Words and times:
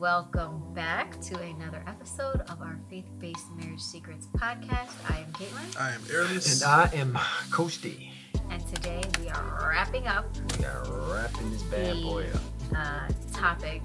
welcome 0.00 0.62
back 0.72 1.20
to 1.20 1.38
another 1.40 1.84
episode 1.86 2.40
of 2.48 2.62
our 2.62 2.80
Faith 2.88 3.04
Based 3.18 3.52
Marriage 3.54 3.82
Secrets 3.82 4.28
podcast. 4.34 4.88
I 5.10 5.18
am 5.18 5.26
Caitlin. 5.32 5.78
I 5.78 5.90
am 5.90 6.00
Aramis. 6.10 6.62
And 6.62 6.70
I 6.70 6.90
am 6.94 7.18
Coach 7.50 7.82
D. 7.82 8.10
And 8.48 8.66
today 8.68 9.02
we 9.20 9.28
are 9.28 9.68
wrapping 9.70 10.06
up 10.06 10.24
We 10.58 10.64
are 10.64 10.84
wrapping 11.12 11.50
this 11.50 11.62
bad 11.64 11.96
the 11.98 12.02
boy 12.02 12.26
up. 12.32 12.40
uh, 12.74 13.08
topic 13.38 13.82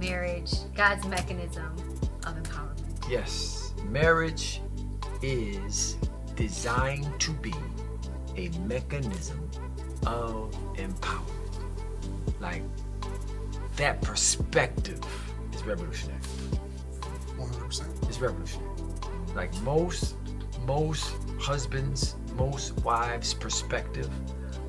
marriage, 0.00 0.52
God's 0.74 1.06
mechanism 1.06 1.76
of 2.24 2.34
empowerment. 2.42 3.10
Yes, 3.10 3.74
marriage 3.90 4.62
is 5.20 5.98
designed 6.34 7.20
to 7.20 7.32
be 7.32 7.52
a 8.38 8.48
mechanism 8.60 9.50
of 10.06 10.50
empowerment. 10.76 11.28
Like 12.40 12.62
that 13.76 14.00
perspective 14.00 15.00
is 15.04 15.27
revolutionary. 15.68 16.20
100%. 17.38 18.08
It's 18.08 18.20
revolutionary. 18.20 18.70
Like 19.34 19.54
most 19.62 20.14
most 20.66 21.12
husbands, 21.38 22.16
most 22.36 22.72
wives' 22.84 23.32
perspective 23.32 24.10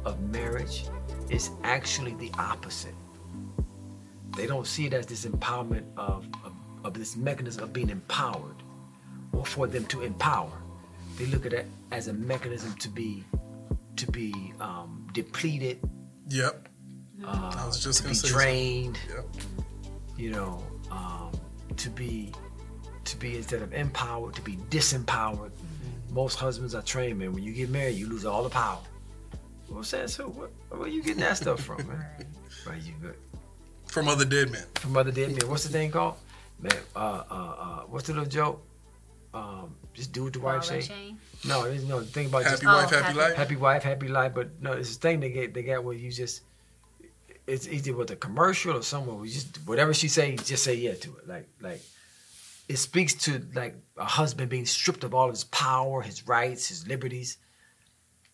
of 0.06 0.20
marriage 0.32 0.86
is 1.30 1.50
actually 1.64 2.14
the 2.16 2.32
opposite. 2.38 2.94
They 4.38 4.46
don't 4.48 4.66
see 4.68 4.86
it 4.86 4.94
as 4.94 5.06
this 5.06 5.26
empowerment 5.26 5.84
of, 5.98 6.26
of, 6.46 6.54
of 6.86 6.94
this 6.94 7.18
mechanism 7.18 7.64
of 7.64 7.74
being 7.74 7.90
empowered 7.90 8.56
or 9.34 9.46
for 9.46 9.68
them 9.68 9.86
to 9.88 10.04
empower. 10.04 10.52
They 11.18 11.26
look 11.26 11.46
at 11.46 11.52
it 11.54 11.68
as 11.92 12.08
a 12.08 12.14
mechanism 12.14 12.74
to 12.76 12.90
be 12.90 13.24
to 13.98 14.10
be 14.12 14.54
um, 14.62 15.06
depleted, 15.14 15.82
Yep. 16.30 16.70
uh, 17.26 17.52
I 17.58 17.66
was 17.66 17.84
just 17.84 18.02
to 18.04 18.08
be 18.08 18.14
say 18.14 18.30
drained 18.30 18.98
Yep. 19.14 19.26
you 20.18 20.32
know, 20.32 20.64
um, 20.92 21.32
to 21.78 21.90
be 21.90 22.32
to 23.06 23.18
be 23.18 23.38
instead 23.38 23.62
of 23.62 23.74
empowered, 23.74 24.36
to 24.36 24.42
be 24.42 24.58
disempowered. 24.70 25.52
Most 26.12 26.36
husbands 26.36 26.76
are 26.76 26.82
trained, 26.82 27.20
man. 27.20 27.34
When 27.34 27.44
you 27.44 27.54
get 27.54 27.70
married, 27.70 27.96
you 27.96 28.08
lose 28.08 28.26
all 28.26 28.44
the 28.44 28.50
power. 28.50 28.80
Well, 29.70 29.84
says 29.84 30.16
who? 30.16 30.24
Where, 30.24 30.50
where 30.70 30.88
you 30.88 31.02
getting 31.04 31.22
that 31.22 31.38
stuff 31.38 31.62
from, 31.62 31.78
man? 31.88 32.06
Right, 32.68 32.82
you 32.82 32.94
good. 33.02 33.16
From 33.88 34.08
other 34.08 34.26
dead 34.26 34.52
men. 34.52 34.64
From 34.76 34.98
other 34.98 35.12
Dead 35.12 35.32
men. 35.32 35.50
What's 35.50 35.64
the 35.64 35.70
thing 35.70 35.92
called? 35.92 36.16
Man, 36.60 36.72
uh, 36.96 37.24
uh, 37.30 37.34
uh, 37.34 37.80
what's 37.88 38.08
the 38.08 38.14
little 38.14 38.28
joke? 38.30 38.64
Um, 39.34 39.76
just 39.94 40.12
do 40.12 40.24
what 40.26 40.34
the 40.34 40.40
wife 40.40 40.62
Ball 40.68 40.76
and 40.76 40.84
say. 40.84 40.94
chain. 40.94 41.18
No, 41.46 41.64
there's 41.64 41.86
no 41.86 42.00
the 42.00 42.06
thing 42.06 42.28
about 42.28 42.44
just 42.44 42.62
Happy 42.64 42.66
Oh, 42.68 42.82
wife, 42.82 42.90
happy, 42.90 43.04
happy 43.06 43.18
life. 43.18 43.36
happy 43.36 43.56
wife, 43.56 43.84
happy 43.84 44.08
life. 44.08 44.34
But 44.36 44.62
no, 44.62 44.74
it's 44.74 44.96
a 44.96 45.00
thing 45.00 45.20
they 45.20 45.30
get 45.32 45.54
they 45.54 45.64
got 45.64 45.84
where 45.84 45.96
you 45.96 46.12
just 46.12 46.42
it's 47.50 47.68
either 47.68 47.94
with 47.94 48.12
a 48.12 48.16
commercial 48.16 48.78
or 48.78 48.84
someone 48.84 49.20
we 49.20 49.30
just 49.30 49.58
whatever 49.66 49.94
she 49.94 50.08
say, 50.08 50.36
just 50.36 50.64
say 50.64 50.76
yeah 50.76 50.94
to 50.94 51.18
it. 51.18 51.28
Like 51.28 51.50
like 51.62 51.82
it 52.68 52.78
speaks 52.78 53.14
to 53.26 53.42
like 53.56 53.76
a 53.98 54.06
husband 54.06 54.50
being 54.50 54.66
stripped 54.66 55.04
of 55.04 55.14
all 55.14 55.30
his 55.30 55.44
power, 55.46 56.02
his 56.02 56.28
rights, 56.28 56.68
his 56.68 56.88
liberties. 56.88 57.38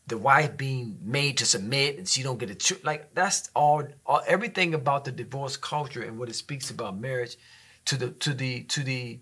The 0.08 0.18
wife 0.20 0.56
being 0.56 1.00
made 1.02 1.38
to 1.38 1.46
submit 1.46 1.98
and 1.98 2.08
she 2.08 2.22
don't 2.22 2.38
get 2.38 2.52
a 2.52 2.56
tr- 2.56 2.84
like 2.84 3.16
that's 3.16 3.50
all, 3.56 3.84
all 4.06 4.22
everything 4.28 4.76
about 4.76 5.06
the 5.06 5.12
divorce 5.12 5.58
culture 5.58 6.04
and 6.04 6.20
what 6.20 6.30
it 6.30 6.36
speaks 6.36 6.70
about 6.70 7.00
marriage 7.00 7.38
to 7.86 7.98
the 7.98 8.10
to 8.12 8.34
the 8.34 8.64
to 8.64 8.84
the 8.84 9.20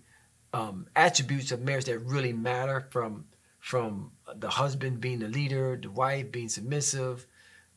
um, 0.52 0.86
attributes 0.94 1.52
of 1.52 1.62
marriage 1.62 1.86
that 1.86 1.98
really 2.00 2.32
matter 2.32 2.86
from 2.90 3.24
from 3.60 4.10
the 4.36 4.50
husband 4.50 5.00
being 5.00 5.20
the 5.20 5.28
leader, 5.28 5.78
the 5.80 5.90
wife 5.90 6.30
being 6.30 6.50
submissive, 6.50 7.26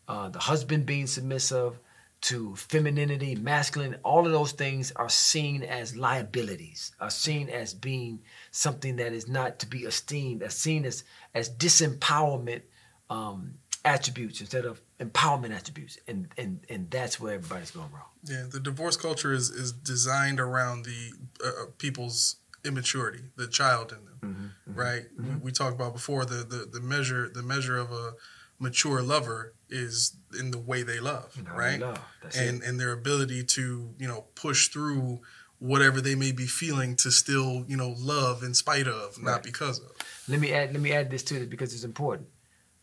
uh, 0.09 0.27
the 0.27 0.39
husband 0.39 0.85
being 0.85 1.07
submissive, 1.07 1.79
to 2.27 2.55
femininity, 2.57 3.35
masculine. 3.35 3.95
All 4.03 4.25
of 4.25 4.33
those 4.33 4.51
things 4.51 4.91
are 4.97 5.07
seen 5.09 5.63
as 5.63 5.95
liabilities, 5.95 6.91
are 6.99 7.09
seen 7.09 7.47
as 7.47 7.73
being 7.73 8.19
something 8.51 8.97
that 8.97 9.13
is 9.13 9.29
not 9.29 9.59
to 9.59 9.67
be 9.67 9.79
esteemed, 9.79 10.43
are 10.43 10.49
seen 10.49 10.85
as 10.85 11.03
as 11.33 11.49
disempowerment 11.49 12.63
um, 13.09 13.53
attributes 13.85 14.41
instead 14.41 14.65
of 14.65 14.81
empowerment 14.99 15.55
attributes, 15.55 15.97
and 16.07 16.27
and 16.37 16.59
and 16.69 16.91
that's 16.91 17.17
where 17.17 17.35
everybody's 17.35 17.71
going 17.71 17.91
wrong. 17.93 18.11
Yeah, 18.25 18.43
the 18.51 18.59
divorce 18.59 18.97
culture 18.97 19.31
is 19.31 19.49
is 19.49 19.71
designed 19.71 20.41
around 20.41 20.83
the 20.83 21.13
uh, 21.41 21.47
uh, 21.47 21.65
people's 21.77 22.37
immaturity, 22.65 23.23
the 23.37 23.47
child 23.47 23.93
in 23.93 24.03
them, 24.03 24.19
Mm-hmm, 24.25 24.79
right? 24.79 25.03
We, 25.17 25.35
we 25.35 25.51
talked 25.51 25.75
about 25.75 25.93
before 25.93 26.25
the, 26.25 26.43
the 26.43 26.67
the 26.71 26.81
measure 26.81 27.29
the 27.29 27.43
measure 27.43 27.77
of 27.77 27.91
a 27.91 28.13
mature 28.59 29.01
lover 29.01 29.53
is 29.69 30.15
in 30.39 30.51
the 30.51 30.57
way 30.57 30.83
they 30.83 30.99
love, 30.99 31.37
right? 31.53 31.79
love. 31.79 31.99
And 32.37 32.61
it. 32.61 32.67
and 32.67 32.79
their 32.79 32.91
ability 32.91 33.43
to 33.43 33.93
you 33.97 34.07
know 34.07 34.25
push 34.35 34.67
through 34.69 35.21
whatever 35.59 36.01
they 36.01 36.15
may 36.15 36.31
be 36.31 36.45
feeling 36.45 36.95
to 36.97 37.11
still 37.11 37.65
you 37.67 37.77
know 37.77 37.95
love 37.97 38.43
in 38.43 38.53
spite 38.53 38.87
of, 38.87 39.21
not 39.21 39.43
because 39.43 39.79
of. 39.79 39.91
Let 40.27 40.39
me 40.39 40.53
add 40.53 40.73
let 40.73 40.81
me 40.81 40.91
add 40.93 41.09
this 41.09 41.23
to 41.23 41.41
it 41.41 41.49
because 41.49 41.73
it's 41.73 41.83
important. 41.83 42.29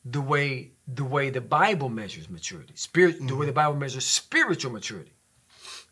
The 0.04 0.20
way 0.20 0.72
the 0.86 1.04
way 1.04 1.30
the 1.30 1.40
Bible 1.40 1.88
measures 1.88 2.28
maturity, 2.28 2.74
spirit, 2.76 3.18
the 3.18 3.24
way 3.24 3.30
mm-hmm. 3.30 3.46
the 3.46 3.52
Bible 3.52 3.76
measures 3.76 4.04
spiritual 4.04 4.72
maturity. 4.72 5.12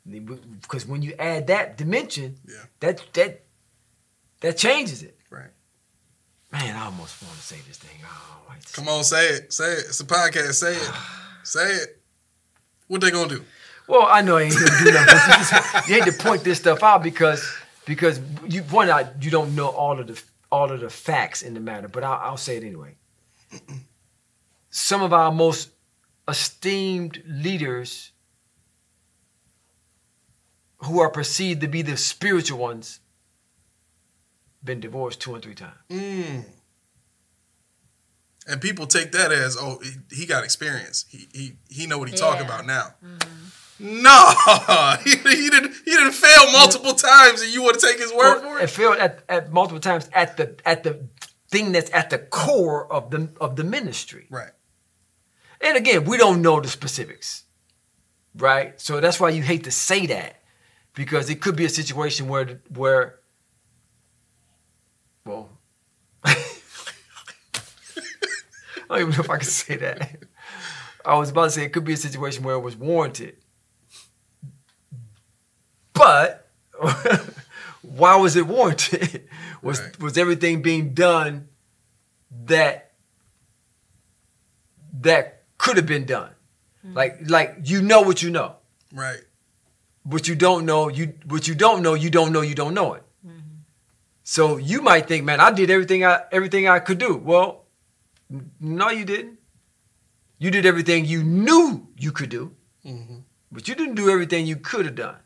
Because 0.05 0.85
when 0.87 1.03
you 1.03 1.15
add 1.19 1.47
that 1.47 1.77
dimension, 1.79 2.37
Yeah. 2.47 2.65
that 2.81 3.03
that 3.15 3.45
that 4.41 4.57
changes 4.59 5.03
it. 5.03 5.17
Man, 6.53 6.77
I 6.77 6.85
almost 6.85 7.23
want 7.23 7.35
to 7.35 7.43
say 7.43 7.57
this 7.67 7.79
thing. 7.79 7.99
Oh, 8.05 8.43
I 8.51 8.57
Come 8.73 8.89
on, 8.89 9.05
say 9.05 9.27
it. 9.29 9.53
Say 9.53 9.73
it. 9.73 9.85
It's 9.89 10.01
a 10.01 10.05
podcast. 10.05 10.53
Say 10.55 10.75
it. 10.75 10.91
say 11.43 11.67
it. 11.77 12.01
What 12.89 13.01
they 13.01 13.11
gonna 13.11 13.29
do? 13.29 13.45
Well, 13.89 14.07
I 14.09 14.21
know 14.21 14.37
I 14.37 14.43
ain't 14.43 14.55
gonna 14.55 14.85
do 14.85 14.93
nothing. 14.93 15.95
you, 15.95 16.01
hate 16.01 16.13
to 16.13 16.23
point 16.23 16.45
this 16.45 16.59
stuff 16.59 16.83
out 16.83 17.03
because 17.03 17.43
because 17.87 18.21
you 18.47 18.63
one 18.65 18.91
out 18.91 19.23
you 19.23 19.31
don't 19.31 19.55
know 19.57 19.69
all 19.69 19.99
of 19.99 20.07
the 20.07 20.23
all 20.51 20.71
of 20.71 20.81
the 20.81 20.91
facts 20.91 21.41
in 21.41 21.55
the 21.55 21.61
matter, 21.61 21.89
but 21.89 22.05
I'll, 22.05 22.21
I'll 22.31 22.37
say 22.37 22.59
it 22.59 22.65
anyway. 22.65 22.97
Some 24.71 25.03
of 25.03 25.13
our 25.13 25.33
most 25.33 25.71
esteemed 26.29 27.23
leaders 27.27 28.13
who 30.85 31.01
are 31.01 31.11
perceived 31.11 31.63
to 31.63 31.69
be 31.69 31.83
the 31.83 31.97
spiritual 31.97 32.59
ones 32.59 33.01
been 34.65 34.81
divorced 34.81 35.21
two 35.21 35.35
and 35.35 35.43
three 35.43 35.55
times. 35.55 35.77
Mm. 35.91 36.45
And 38.47 38.61
people 38.61 38.87
take 38.87 39.13
that 39.13 39.31
as, 39.31 39.57
oh, 39.59 39.79
he, 39.83 40.17
he 40.17 40.27
got 40.27 40.43
experience. 40.45 41.05
He 41.09 41.29
he 41.33 41.53
he 41.69 41.87
know 41.87 41.99
what 41.99 42.09
he 42.09 42.17
talking 42.17 42.45
about 42.45 42.67
now. 42.67 42.95
No, 43.79 44.33
he, 45.05 45.11
he 45.11 45.51
didn't 45.51 45.75
he 45.85 45.91
didn't 45.91 46.13
fail 46.13 46.51
multiple 46.53 46.95
times, 46.95 47.43
and 47.43 47.53
you 47.55 47.63
want 47.63 47.79
to 47.79 47.87
take 47.87 47.99
his 47.99 48.13
word 48.13 48.41
for 48.41 48.59
It 48.59 48.65
it? 48.65 48.71
failed 48.71 48.99
at, 48.99 49.23
at 49.29 49.53
multiple 49.53 49.81
times 49.81 50.09
at 50.13 50.37
the 50.37 50.57
at 50.65 50.83
the 50.83 51.09
thing 51.51 51.73
that's 51.73 51.91
at 51.93 52.11
the 52.11 52.19
core 52.19 52.93
of 52.93 53.11
the 53.11 53.29
of 53.41 53.57
the 53.57 53.65
ministry. 53.65 54.27
Right. 54.31 54.51
And 55.61 55.77
again, 55.77 56.05
we 56.05 56.17
don't 56.17 56.43
know 56.43 56.61
the 56.61 56.69
specifics, 56.69 57.45
right? 58.37 58.81
So 58.81 59.01
that's 59.01 59.21
why 59.21 59.31
you 59.31 59.43
hate 59.43 59.65
to 59.65 59.71
say 59.71 60.07
that 60.07 60.43
because 60.95 61.31
it 61.31 61.41
could 61.41 61.55
be 61.55 61.65
a 61.65 61.69
situation 61.69 62.27
where 62.29 62.61
where 62.75 63.21
well 65.25 65.51
I 66.25 66.35
don't 68.89 69.01
even 69.01 69.11
know 69.11 69.21
if 69.21 69.31
I 69.31 69.37
can 69.39 69.47
say 69.47 69.77
that. 69.77 70.17
I 71.05 71.17
was 71.17 71.31
about 71.31 71.45
to 71.45 71.51
say 71.51 71.65
it 71.65 71.73
could 71.73 71.85
be 71.85 71.95
a 71.95 71.97
situation 71.97 72.45
where 72.45 72.55
it 72.57 72.61
was 72.61 72.77
warranted. 72.77 73.37
But 75.95 76.49
why 77.83 78.17
was 78.17 78.37
it 78.37 78.47
warranted? 78.47 79.29
was 79.63 79.81
Right. 79.81 79.99
was 80.01 80.19
everything 80.19 80.63
being 80.63 80.95
done 80.95 81.49
that 82.45 82.93
that 85.01 85.45
could 85.59 85.77
have 85.77 85.87
been 85.87 86.05
done? 86.05 86.31
Hmm. 86.83 86.95
Like 86.95 87.19
like 87.29 87.57
you 87.65 87.83
know 87.83 88.03
what 88.03 88.23
you 88.23 88.31
know. 88.31 88.57
Right. 88.93 89.21
What 90.05 90.27
you 90.29 90.35
don't 90.35 90.67
know, 90.67 90.89
you 90.89 91.15
what 91.27 91.47
you 91.47 91.55
don't 91.55 91.83
know, 91.83 91.95
you 91.95 92.11
don't 92.11 92.33
know 92.33 92.41
you 92.41 92.55
don't 92.55 92.75
know 92.75 92.95
it. 92.95 93.05
So 94.33 94.57
you 94.57 94.81
might 94.81 95.09
think, 95.09 95.27
man, 95.27 95.41
I 95.41 95.51
did 95.51 95.69
everything 95.69 96.07
I 96.07 96.23
everything 96.33 96.67
I 96.67 96.79
could 96.79 96.97
do. 96.97 97.15
Well, 97.17 97.67
no, 98.59 98.89
you 98.89 99.05
didn't. 99.05 99.39
You 100.39 100.51
did 100.51 100.65
everything 100.65 101.05
you 101.05 101.23
knew 101.23 101.87
you 101.99 102.13
could 102.13 102.31
do, 102.31 102.57
hmm 102.83 103.19
but 103.51 103.69
you 103.69 103.75
didn't 103.75 103.97
do 103.97 104.09
everything 104.09 104.47
you 104.47 104.57
could 104.57 104.87
have 104.87 104.95
done. 104.95 105.19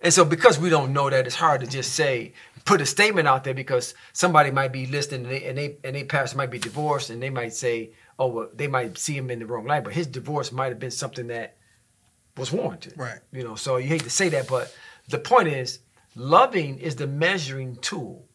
And 0.00 0.12
so 0.12 0.24
because 0.24 0.58
we 0.58 0.68
don't 0.68 0.92
know 0.92 1.08
that, 1.08 1.26
it's 1.28 1.36
hard 1.36 1.60
to 1.60 1.68
just 1.68 1.92
say, 1.92 2.32
put 2.64 2.80
a 2.80 2.86
statement 2.86 3.28
out 3.28 3.44
there 3.44 3.54
because 3.54 3.94
somebody 4.12 4.50
might 4.50 4.72
be 4.72 4.86
listening 4.86 5.22
and 5.22 5.30
they 5.32 5.44
and 5.44 5.56
they, 5.56 5.76
and 5.84 5.94
they 5.94 6.02
pastor 6.02 6.36
might 6.36 6.50
be 6.50 6.58
divorced 6.58 7.10
and 7.10 7.22
they 7.22 7.30
might 7.30 7.52
say, 7.52 7.92
oh 8.18 8.26
well, 8.26 8.48
they 8.52 8.66
might 8.66 8.98
see 8.98 9.16
him 9.16 9.30
in 9.30 9.38
the 9.38 9.46
wrong 9.46 9.64
light, 9.64 9.84
but 9.84 9.92
his 9.92 10.08
divorce 10.08 10.50
might 10.50 10.70
have 10.72 10.80
been 10.80 10.90
something 10.90 11.28
that 11.28 11.56
was 12.36 12.50
warranted. 12.50 12.94
Right. 12.96 13.20
You 13.30 13.44
know, 13.44 13.54
so 13.54 13.76
you 13.76 13.86
hate 13.86 14.02
to 14.02 14.10
say 14.10 14.28
that, 14.30 14.48
but 14.48 14.74
the 15.08 15.18
point 15.18 15.46
is, 15.46 15.78
loving 16.18 16.78
is 16.78 16.96
the 16.96 17.06
measuring 17.06 17.76
tool 17.76 18.26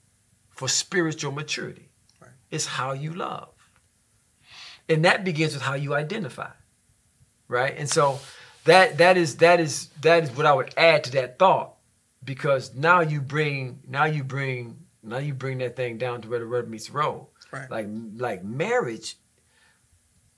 for 0.50 0.68
spiritual 0.68 1.31
maturity. 1.31 1.89
Right. 2.21 2.31
It's 2.50 2.65
how 2.65 2.94
you 2.94 3.13
love. 3.13 3.50
And 4.89 5.06
that 5.06 5.24
begins 5.24 5.53
with 5.53 5.63
how 5.63 5.75
you 5.75 5.94
identify. 5.94 6.50
Right? 7.47 7.75
And 7.77 7.89
so 7.89 8.19
that 8.65 8.97
that 8.97 9.18
is 9.18 9.38
that 9.38 9.59
is 9.59 9.89
that 10.01 10.24
is 10.24 10.31
what 10.31 10.45
I 10.45 10.53
would 10.53 10.74
add 10.77 11.03
to 11.06 11.12
that 11.12 11.38
thought 11.38 11.75
because 12.24 12.74
now 12.74 13.01
you 13.01 13.21
bring 13.21 13.80
now 13.88 14.06
you 14.06 14.24
bring 14.24 14.77
now 15.03 15.18
you 15.18 15.33
bring 15.33 15.57
that 15.59 15.75
thing 15.75 15.97
down 15.97 16.21
to 16.21 16.30
where 16.30 16.39
the 16.39 16.45
rubber 16.45 16.68
meets 16.68 16.88
the 16.88 16.94
road. 16.94 17.27
Right. 17.51 17.69
Like 17.69 17.88
like 18.15 18.44
marriage. 18.44 19.18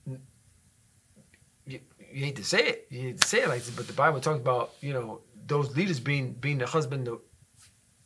You, 0.04 1.80
you 2.12 2.24
hate 2.24 2.36
to 2.36 2.44
say 2.44 2.66
it, 2.66 2.86
you 2.90 3.00
hate 3.00 3.20
to 3.20 3.28
say 3.28 3.42
it 3.42 3.48
like 3.48 3.64
this, 3.64 3.74
but 3.74 3.86
the 3.86 3.92
Bible 3.92 4.20
talks 4.20 4.40
about 4.40 4.72
you 4.80 4.92
know 4.92 5.20
those 5.46 5.76
leaders 5.76 6.00
being 6.00 6.32
being 6.32 6.58
the 6.58 6.66
husband 6.66 7.06
to, 7.06 7.20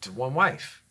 to 0.03 0.13
one 0.13 0.35
wife. 0.35 0.83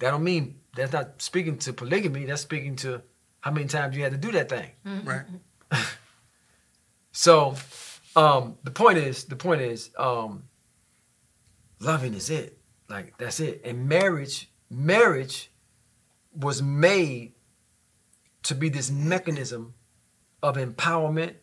That 0.00 0.10
don't 0.10 0.24
mean 0.24 0.60
that's 0.74 0.92
not 0.92 1.22
speaking 1.22 1.58
to 1.58 1.72
polygamy. 1.72 2.24
That's 2.24 2.42
speaking 2.42 2.76
to 2.76 3.02
how 3.40 3.50
many 3.50 3.66
times 3.66 3.96
you 3.96 4.02
had 4.02 4.12
to 4.12 4.18
do 4.18 4.32
that 4.32 4.48
thing. 4.48 4.70
Right. 5.04 5.24
So, 7.12 7.56
um, 8.16 8.56
the 8.64 8.70
point 8.70 8.98
is, 8.98 9.24
the 9.24 9.36
point 9.36 9.60
is, 9.60 9.90
um, 9.98 10.44
loving 11.78 12.14
is 12.14 12.30
it. 12.30 12.58
Like 12.88 13.16
that's 13.18 13.38
it. 13.38 13.60
And 13.64 13.88
marriage, 13.88 14.50
marriage 14.70 15.50
was 16.34 16.62
made 16.62 17.32
to 18.44 18.54
be 18.54 18.70
this 18.70 18.90
mechanism 18.90 19.74
of 20.42 20.56
empowerment, 20.56 21.34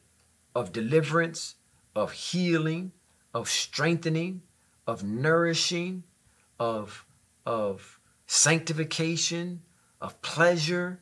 of 0.56 0.72
deliverance, 0.72 1.56
of 1.96 2.12
healing, 2.12 2.92
of 3.34 3.50
strengthening, 3.50 4.42
of 4.90 5.04
nourishing, 5.04 6.04
of 6.60 7.06
of 7.46 8.00
sanctification, 8.26 9.62
of 10.02 10.20
pleasure, 10.22 11.00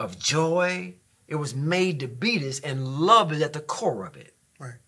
of 0.00 0.18
joy. 0.18 0.94
It 1.28 1.36
was 1.36 1.54
made 1.54 2.00
to 2.00 2.08
be 2.08 2.38
this, 2.38 2.58
and 2.60 2.86
love 2.86 3.32
is 3.32 3.40
at 3.42 3.52
the 3.52 3.60
core 3.60 4.04
of 4.04 4.16
it. 4.16 4.34
Right. 4.58 4.80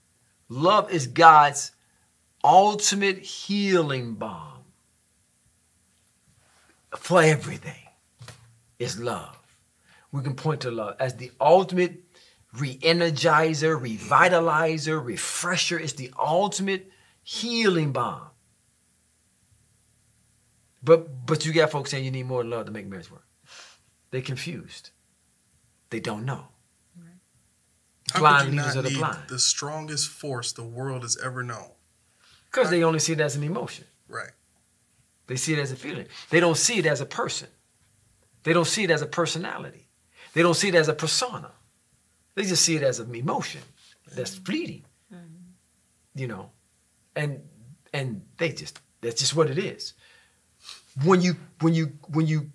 Love 0.49 0.91
is 0.91 1.07
God's 1.07 1.71
ultimate 2.43 3.19
healing 3.19 4.15
balm 4.15 4.65
for 6.97 7.23
everything. 7.23 7.75
Is 8.79 8.99
love. 8.99 9.37
We 10.11 10.23
can 10.23 10.35
point 10.35 10.63
to 10.63 10.71
love 10.71 10.97
as 10.99 11.15
the 11.15 11.31
ultimate 11.41 12.03
re-energizer, 12.59 13.79
revitalizer, 13.79 15.05
refresher. 15.05 15.79
It's 15.79 15.93
the 15.93 16.11
ultimate 16.19 16.91
healing 17.31 17.93
balm. 17.93 18.29
But 20.82 21.27
but 21.27 21.44
you 21.44 21.53
got 21.53 21.71
folks 21.71 21.91
saying 21.91 22.05
you 22.05 22.11
need 22.11 22.27
more 22.27 22.44
love 22.44 22.67
to 22.67 22.73
make 22.73 22.87
marriage 22.87 23.11
work. 23.11 23.27
They're 24.11 24.23
confused. 24.23 24.91
They 25.91 26.00
don't 26.00 26.25
know. 26.25 26.49
How 28.12 28.19
Blind 28.21 28.44
could 28.44 28.55
you 28.55 28.61
leaders 28.61 28.75
not 28.75 28.79
of 28.79 28.85
the 28.85 28.91
need 28.91 28.99
blind. 28.99 29.29
the 29.29 29.38
strongest 29.38 30.09
force 30.09 30.53
the 30.53 30.65
world 30.65 31.03
has 31.03 31.17
ever 31.25 31.44
known? 31.44 31.71
Because 32.47 32.71
they 32.71 32.82
only 32.82 32.99
see 32.99 33.12
it 33.12 33.21
as 33.21 33.37
an 33.37 33.44
emotion. 33.44 33.85
Right. 34.09 34.32
They 35.29 35.37
see 35.37 35.53
it 35.53 35.61
as 35.61 35.71
a 35.71 35.77
feeling. 35.77 36.06
They 36.31 36.41
don't 36.41 36.56
see 36.56 36.79
it 36.79 36.87
as 36.87 37.00
a 37.00 37.06
person. 37.06 37.47
They 38.43 38.53
don't 38.53 38.67
see 38.67 38.82
it 38.82 38.91
as 38.91 39.03
a 39.03 39.06
personality. 39.06 39.87
They 40.32 40.43
don't 40.43 40.56
see 40.56 40.69
it 40.69 40.75
as 40.75 40.88
a 40.88 40.94
persona. 40.94 41.53
They 42.35 42.43
just 42.43 42.65
see 42.65 42.75
it 42.75 42.82
as 42.82 42.99
an 42.99 43.15
emotion 43.15 43.61
that's 44.12 44.35
mm-hmm. 44.35 44.44
fleeting. 44.44 44.85
You 46.17 46.27
know, 46.27 46.50
and 47.20 47.43
and 47.93 48.22
they 48.38 48.50
just 48.50 48.81
that's 49.02 49.20
just 49.20 49.37
what 49.37 49.50
it 49.50 49.58
is. 49.58 49.93
When 51.05 51.20
you 51.20 51.37
when 51.61 51.75
you 51.75 51.93
when 52.08 52.26
you 52.26 52.50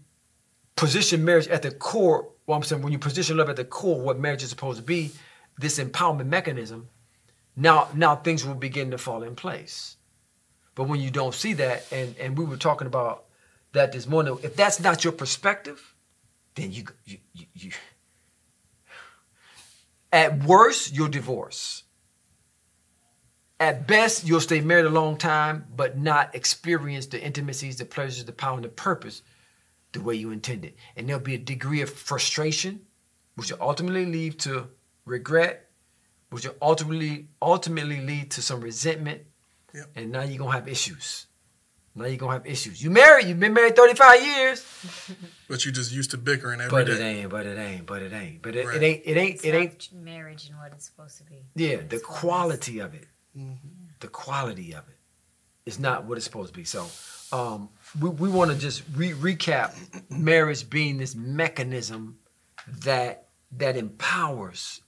position 0.75 1.23
marriage 1.23 1.47
at 1.47 1.61
the 1.61 1.71
core, 1.71 2.29
well, 2.45 2.57
I'm 2.57 2.63
saying 2.63 2.81
when 2.81 2.91
you 2.91 2.99
position 2.99 3.37
love 3.37 3.49
at 3.49 3.55
the 3.55 3.65
core, 3.65 4.01
what 4.01 4.19
marriage 4.19 4.43
is 4.43 4.49
supposed 4.49 4.79
to 4.79 4.83
be, 4.83 5.11
this 5.57 5.79
empowerment 5.79 6.27
mechanism, 6.27 6.89
now 7.55 7.87
now 7.93 8.15
things 8.15 8.45
will 8.45 8.55
begin 8.55 8.91
to 8.91 8.97
fall 8.97 9.23
in 9.23 9.35
place. 9.35 9.97
But 10.73 10.85
when 10.89 10.99
you 10.99 11.11
don't 11.11 11.33
see 11.33 11.53
that, 11.53 11.85
and 11.91 12.17
and 12.17 12.37
we 12.37 12.45
were 12.45 12.57
talking 12.57 12.87
about 12.87 13.25
that 13.73 13.91
this 13.91 14.07
morning, 14.07 14.37
if 14.41 14.55
that's 14.55 14.79
not 14.79 15.03
your 15.03 15.13
perspective, 15.13 15.93
then 16.55 16.71
you 16.71 16.85
you 17.05 17.19
you, 17.33 17.45
you 17.53 17.71
at 20.11 20.43
worst 20.43 20.95
you'll 20.95 21.07
divorce. 21.07 21.84
At 23.59 23.87
best, 23.87 24.27
you'll 24.27 24.41
stay 24.41 24.59
married 24.61 24.85
a 24.85 24.89
long 24.89 25.17
time, 25.17 25.65
but 25.75 25.97
not 25.97 26.35
experience 26.35 27.05
the 27.05 27.21
intimacies, 27.23 27.77
the 27.77 27.85
pleasures, 27.85 28.25
the 28.25 28.33
power, 28.33 28.55
and 28.55 28.63
the 28.65 28.69
purpose 28.69 29.21
the 29.93 30.01
way 30.01 30.15
you 30.15 30.31
intended. 30.31 30.73
And 30.97 31.07
there'll 31.07 31.21
be 31.21 31.35
a 31.35 31.37
degree 31.39 31.81
of 31.81 31.89
frustration, 31.89 32.81
which 33.35 33.51
will 33.51 33.61
ultimately 33.61 34.05
lead 34.05 34.39
to 34.41 34.67
regret, 35.05 35.69
which 36.31 36.45
will 36.45 36.55
ultimately 36.61 37.27
ultimately 37.41 38.01
lead 38.01 38.31
to 38.31 38.41
some 38.41 38.59
resentment. 38.59 39.21
Yep. 39.73 39.85
And 39.95 40.11
now 40.11 40.23
you're 40.23 40.37
gonna 40.37 40.51
have 40.51 40.67
issues. 40.67 41.27
Now 41.97 42.05
you're 42.07 42.17
gonna 42.17 42.33
have 42.33 42.45
issues. 42.45 42.83
You 42.83 42.91
married, 42.91 43.27
you've 43.27 43.39
been 43.39 43.53
married 43.53 43.75
35 43.77 44.25
years. 44.25 44.65
But 45.47 45.63
you're 45.63 45.71
just 45.71 45.91
used 45.91 46.09
to 46.09 46.17
bickering 46.17 46.59
every 46.59 46.71
But 46.71 46.89
it 46.89 46.99
ain't, 46.99 47.29
but 47.29 47.45
it 47.45 47.57
ain't, 47.59 47.85
but 47.85 48.01
it 48.01 48.11
ain't. 48.11 48.41
But 48.41 48.55
it, 48.55 48.65
Right. 48.65 48.77
it 48.77 48.83
ain't, 48.83 49.01
it 49.05 49.15
ain't, 49.15 49.35
It's 49.35 49.43
it 49.45 49.53
ain't 49.53 49.89
marriage 49.93 50.49
and 50.49 50.57
what 50.57 50.71
it's 50.73 50.85
supposed 50.85 51.17
to 51.19 51.23
be. 51.23 51.45
Yeah, 51.55 51.81
the 51.87 51.99
quality 51.99 52.79
of 52.79 52.95
it, 52.95 53.05
Mm-hmm. 53.37 53.53
the 53.99 54.07
quality 54.07 54.73
of 54.73 54.87
it, 54.87 54.95
is 55.65 55.77
not 55.79 56.05
what 56.05 56.17
it's 56.17 56.25
supposed 56.25 56.53
to 56.53 56.57
be. 56.57 56.63
So, 56.63 56.87
um, 57.31 57.69
we 57.99 58.09
we 58.09 58.29
want 58.29 58.51
to 58.51 58.57
just 58.57 58.83
re- 58.95 59.11
recap 59.11 59.75
marriage 60.09 60.69
being 60.69 60.97
this 60.97 61.15
mechanism 61.15 62.17
that 62.83 63.27
that 63.57 63.75
empowers 63.75 64.81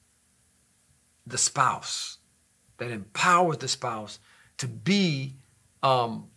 the 1.26 1.38
spouse, 1.38 2.20
that 2.78 2.92
empowers 2.92 3.58
the 3.58 3.68
spouse 3.68 4.20
to 4.58 4.68
be 4.68 5.36
um, 5.84 6.28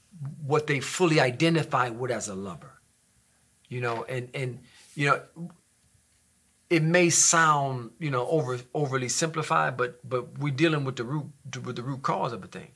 what 0.44 0.66
they 0.66 0.80
fully 0.80 1.20
identify 1.20 1.90
with 1.90 2.10
as 2.10 2.28
a 2.28 2.34
lover. 2.34 2.72
You 3.68 3.80
know, 3.80 4.04
and 4.08 4.28
and 4.34 4.58
you 4.96 5.06
know, 5.06 5.20
it 6.70 6.84
may 6.84 7.10
sound 7.10 7.90
you 7.98 8.10
know 8.10 8.26
over 8.28 8.58
overly 8.72 9.08
simplified, 9.08 9.76
but 9.76 10.08
but 10.08 10.38
we're 10.38 10.54
dealing 10.54 10.84
with 10.84 10.96
the 10.96 11.04
root 11.04 11.26
with 11.64 11.76
the 11.76 11.82
root 11.82 12.02
cause 12.02 12.32
of 12.32 12.42
a 12.44 12.46
thing. 12.46 12.68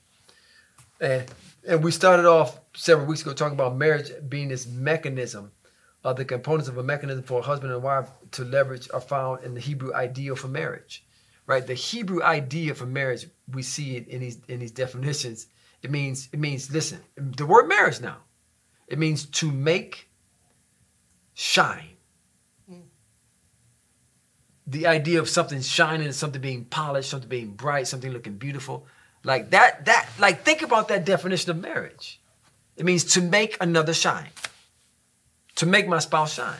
And 1.00 1.25
and 1.67 1.82
we 1.82 1.93
started 1.93 2.26
off 2.26 2.61
several 2.75 3.06
weeks 3.06 3.23
ago 3.23 3.32
talking 3.32 3.55
about 3.55 3.76
marriage 3.76 4.11
being 4.29 4.49
this 4.49 4.67
mechanism. 4.67 5.52
Uh, 6.05 6.12
the 6.12 6.25
components 6.25 6.69
of 6.69 6.76
a 6.76 6.82
mechanism 6.82 7.23
for 7.23 7.38
a 7.38 7.43
husband 7.43 7.73
and 7.73 7.83
wife 7.83 8.11
to 8.33 8.45
leverage 8.45 8.90
are 8.92 9.00
found 9.00 9.42
in 9.42 9.54
the 9.54 9.61
Hebrew 9.61 9.95
ideal 9.95 10.37
for 10.37 10.49
marriage, 10.49 11.02
right? 11.47 11.66
The 11.66 11.73
Hebrew 11.73 12.23
idea 12.23 12.75
for 12.75 12.85
marriage 12.85 13.26
we 13.50 13.62
see 13.62 13.97
it 13.97 14.09
in 14.09 14.21
these 14.21 14.38
in 14.49 14.59
these 14.59 14.73
definitions. 14.73 15.47
It 15.83 15.90
means 15.90 16.28
it 16.33 16.40
means 16.40 16.71
listen. 16.71 17.00
The 17.16 17.47
word 17.47 17.69
marriage 17.69 18.00
now, 18.00 18.19
it 18.88 18.99
means 18.99 19.25
to 19.26 19.50
make 19.50 20.11
shine 21.35 21.94
the 24.66 24.87
idea 24.87 25.18
of 25.18 25.28
something 25.28 25.61
shining 25.61 26.12
something 26.12 26.40
being 26.40 26.64
polished, 26.64 27.11
something 27.11 27.28
being 27.28 27.50
bright, 27.50 27.87
something 27.87 28.11
looking 28.11 28.37
beautiful. 28.37 28.87
Like 29.23 29.50
that, 29.50 29.87
that, 29.87 30.09
like 30.18 30.44
think 30.44 30.62
about 30.62 30.88
that 30.88 31.04
definition 31.04 31.50
of 31.50 31.61
marriage. 31.61 32.21
It 32.76 32.85
means 32.85 33.04
to 33.14 33.21
make 33.21 33.56
another 33.61 33.94
shine. 33.94 34.28
To 35.56 35.66
make 35.66 35.87
my 35.87 35.99
spouse 35.99 36.35
shine. 36.35 36.59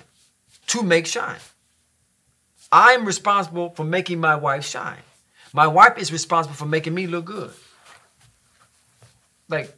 To 0.69 0.83
make 0.83 1.07
shine. 1.07 1.41
I'm 2.71 3.05
responsible 3.05 3.71
for 3.71 3.85
making 3.85 4.21
my 4.21 4.35
wife 4.37 4.65
shine. 4.65 5.03
My 5.53 5.67
wife 5.67 5.99
is 5.99 6.13
responsible 6.13 6.57
for 6.57 6.67
making 6.67 6.95
me 6.95 7.07
look 7.07 7.27
good. 7.27 7.53
Like 9.49 9.75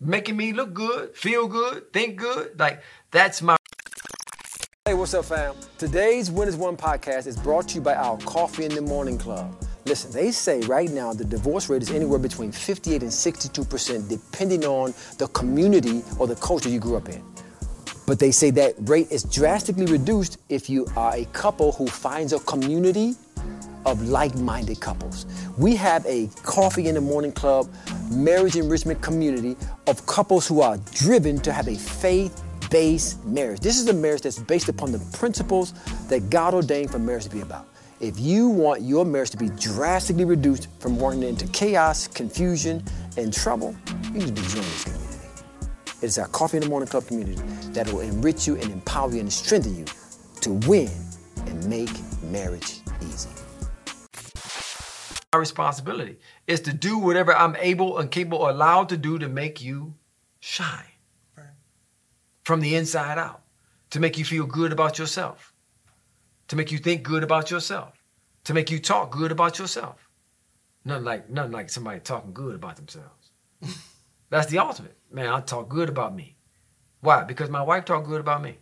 making 0.00 0.36
me 0.36 0.52
look 0.52 0.72
good, 0.72 1.16
feel 1.16 1.46
good, 1.46 1.92
think 1.92 2.16
good. 2.16 2.58
Like 2.58 2.82
that's 3.10 3.42
my 3.42 3.56
Hey, 4.84 4.94
what's 4.94 5.14
up, 5.14 5.26
fam? 5.26 5.54
Today's 5.78 6.28
Winners 6.28 6.56
One 6.56 6.76
podcast 6.76 7.28
is 7.28 7.36
brought 7.36 7.68
to 7.68 7.76
you 7.76 7.80
by 7.80 7.94
our 7.94 8.18
Coffee 8.18 8.64
in 8.64 8.74
the 8.74 8.82
Morning 8.82 9.16
Club. 9.16 9.56
Listen, 9.84 10.10
they 10.10 10.32
say 10.32 10.60
right 10.62 10.90
now 10.90 11.12
the 11.12 11.24
divorce 11.24 11.68
rate 11.68 11.82
is 11.82 11.92
anywhere 11.92 12.18
between 12.18 12.50
58 12.50 13.00
and 13.00 13.10
62%, 13.12 14.08
depending 14.08 14.64
on 14.64 14.92
the 15.18 15.28
community 15.28 16.02
or 16.18 16.26
the 16.26 16.34
culture 16.34 16.68
you 16.68 16.80
grew 16.80 16.96
up 16.96 17.08
in. 17.08 17.22
But 18.08 18.18
they 18.18 18.32
say 18.32 18.50
that 18.50 18.74
rate 18.80 19.12
is 19.12 19.22
drastically 19.22 19.86
reduced 19.86 20.38
if 20.48 20.68
you 20.68 20.88
are 20.96 21.14
a 21.14 21.26
couple 21.26 21.70
who 21.70 21.86
finds 21.86 22.32
a 22.32 22.40
community 22.40 23.14
of 23.86 24.02
like 24.08 24.34
minded 24.34 24.80
couples. 24.80 25.26
We 25.58 25.76
have 25.76 26.04
a 26.06 26.26
Coffee 26.42 26.88
in 26.88 26.96
the 26.96 27.00
Morning 27.00 27.30
Club 27.30 27.72
marriage 28.10 28.56
enrichment 28.56 29.00
community 29.00 29.56
of 29.86 30.04
couples 30.06 30.48
who 30.48 30.60
are 30.60 30.76
driven 30.92 31.38
to 31.42 31.52
have 31.52 31.68
a 31.68 31.76
faith 31.76 32.42
based 32.72 33.22
marriage. 33.26 33.60
This 33.60 33.78
is 33.78 33.86
a 33.88 33.92
marriage 33.92 34.22
that's 34.22 34.38
based 34.38 34.70
upon 34.70 34.92
the 34.92 34.98
principles 35.18 35.72
that 36.08 36.30
God 36.30 36.54
ordained 36.54 36.90
for 36.90 36.98
marriage 36.98 37.24
to 37.24 37.30
be 37.30 37.42
about. 37.42 37.68
If 38.00 38.18
you 38.18 38.48
want 38.48 38.80
your 38.80 39.04
marriage 39.04 39.30
to 39.30 39.36
be 39.36 39.50
drastically 39.50 40.24
reduced 40.24 40.68
from 40.80 40.98
running 40.98 41.22
into 41.22 41.46
chaos, 41.48 42.08
confusion, 42.08 42.82
and 43.18 43.32
trouble, 43.32 43.76
you 44.12 44.20
need 44.20 44.34
to 44.34 44.42
join 44.42 44.62
this 44.62 44.84
community. 44.84 45.18
It 46.00 46.06
is 46.06 46.18
our 46.18 46.26
Coffee 46.28 46.56
in 46.56 46.62
the 46.62 46.68
Morning 46.70 46.88
Club 46.88 47.06
community 47.06 47.40
that 47.72 47.92
will 47.92 48.00
enrich 48.00 48.46
you 48.46 48.56
and 48.56 48.72
empower 48.72 49.12
you 49.12 49.20
and 49.20 49.32
strengthen 49.32 49.76
you 49.76 49.84
to 50.40 50.52
win 50.66 50.90
and 51.46 51.68
make 51.68 51.90
marriage 52.24 52.80
easy. 53.02 53.28
My 55.32 55.38
responsibility 55.38 56.16
is 56.46 56.60
to 56.62 56.72
do 56.72 56.98
whatever 56.98 57.36
I'm 57.36 57.54
able 57.56 57.98
and 57.98 58.10
capable 58.10 58.38
or 58.38 58.50
allowed 58.50 58.88
to 58.88 58.96
do 58.96 59.18
to 59.18 59.28
make 59.28 59.62
you 59.62 59.94
shine. 60.40 60.91
From 62.44 62.60
the 62.60 62.74
inside 62.74 63.18
out, 63.18 63.42
to 63.90 64.00
make 64.00 64.18
you 64.18 64.24
feel 64.24 64.46
good 64.46 64.72
about 64.72 64.98
yourself, 64.98 65.52
to 66.48 66.56
make 66.56 66.72
you 66.72 66.78
think 66.78 67.02
good 67.02 67.22
about 67.22 67.50
yourself, 67.50 68.02
to 68.44 68.54
make 68.54 68.70
you 68.70 68.78
talk 68.78 69.10
good 69.10 69.32
about 69.32 69.58
yourself. 69.58 70.08
Nothing 70.84 71.04
like 71.04 71.30
nothing 71.30 71.52
like 71.52 71.70
somebody 71.70 72.00
talking 72.00 72.32
good 72.32 72.54
about 72.54 72.76
themselves. 72.76 73.30
That's 74.30 74.46
the 74.46 74.58
ultimate. 74.58 74.96
Man, 75.10 75.28
I 75.28 75.40
talk 75.40 75.68
good 75.68 75.88
about 75.88 76.14
me. 76.14 76.36
Why? 77.00 77.22
Because 77.22 77.50
my 77.50 77.62
wife 77.62 77.84
talk 77.84 78.04
good 78.04 78.20
about 78.20 78.42
me. 78.42 78.58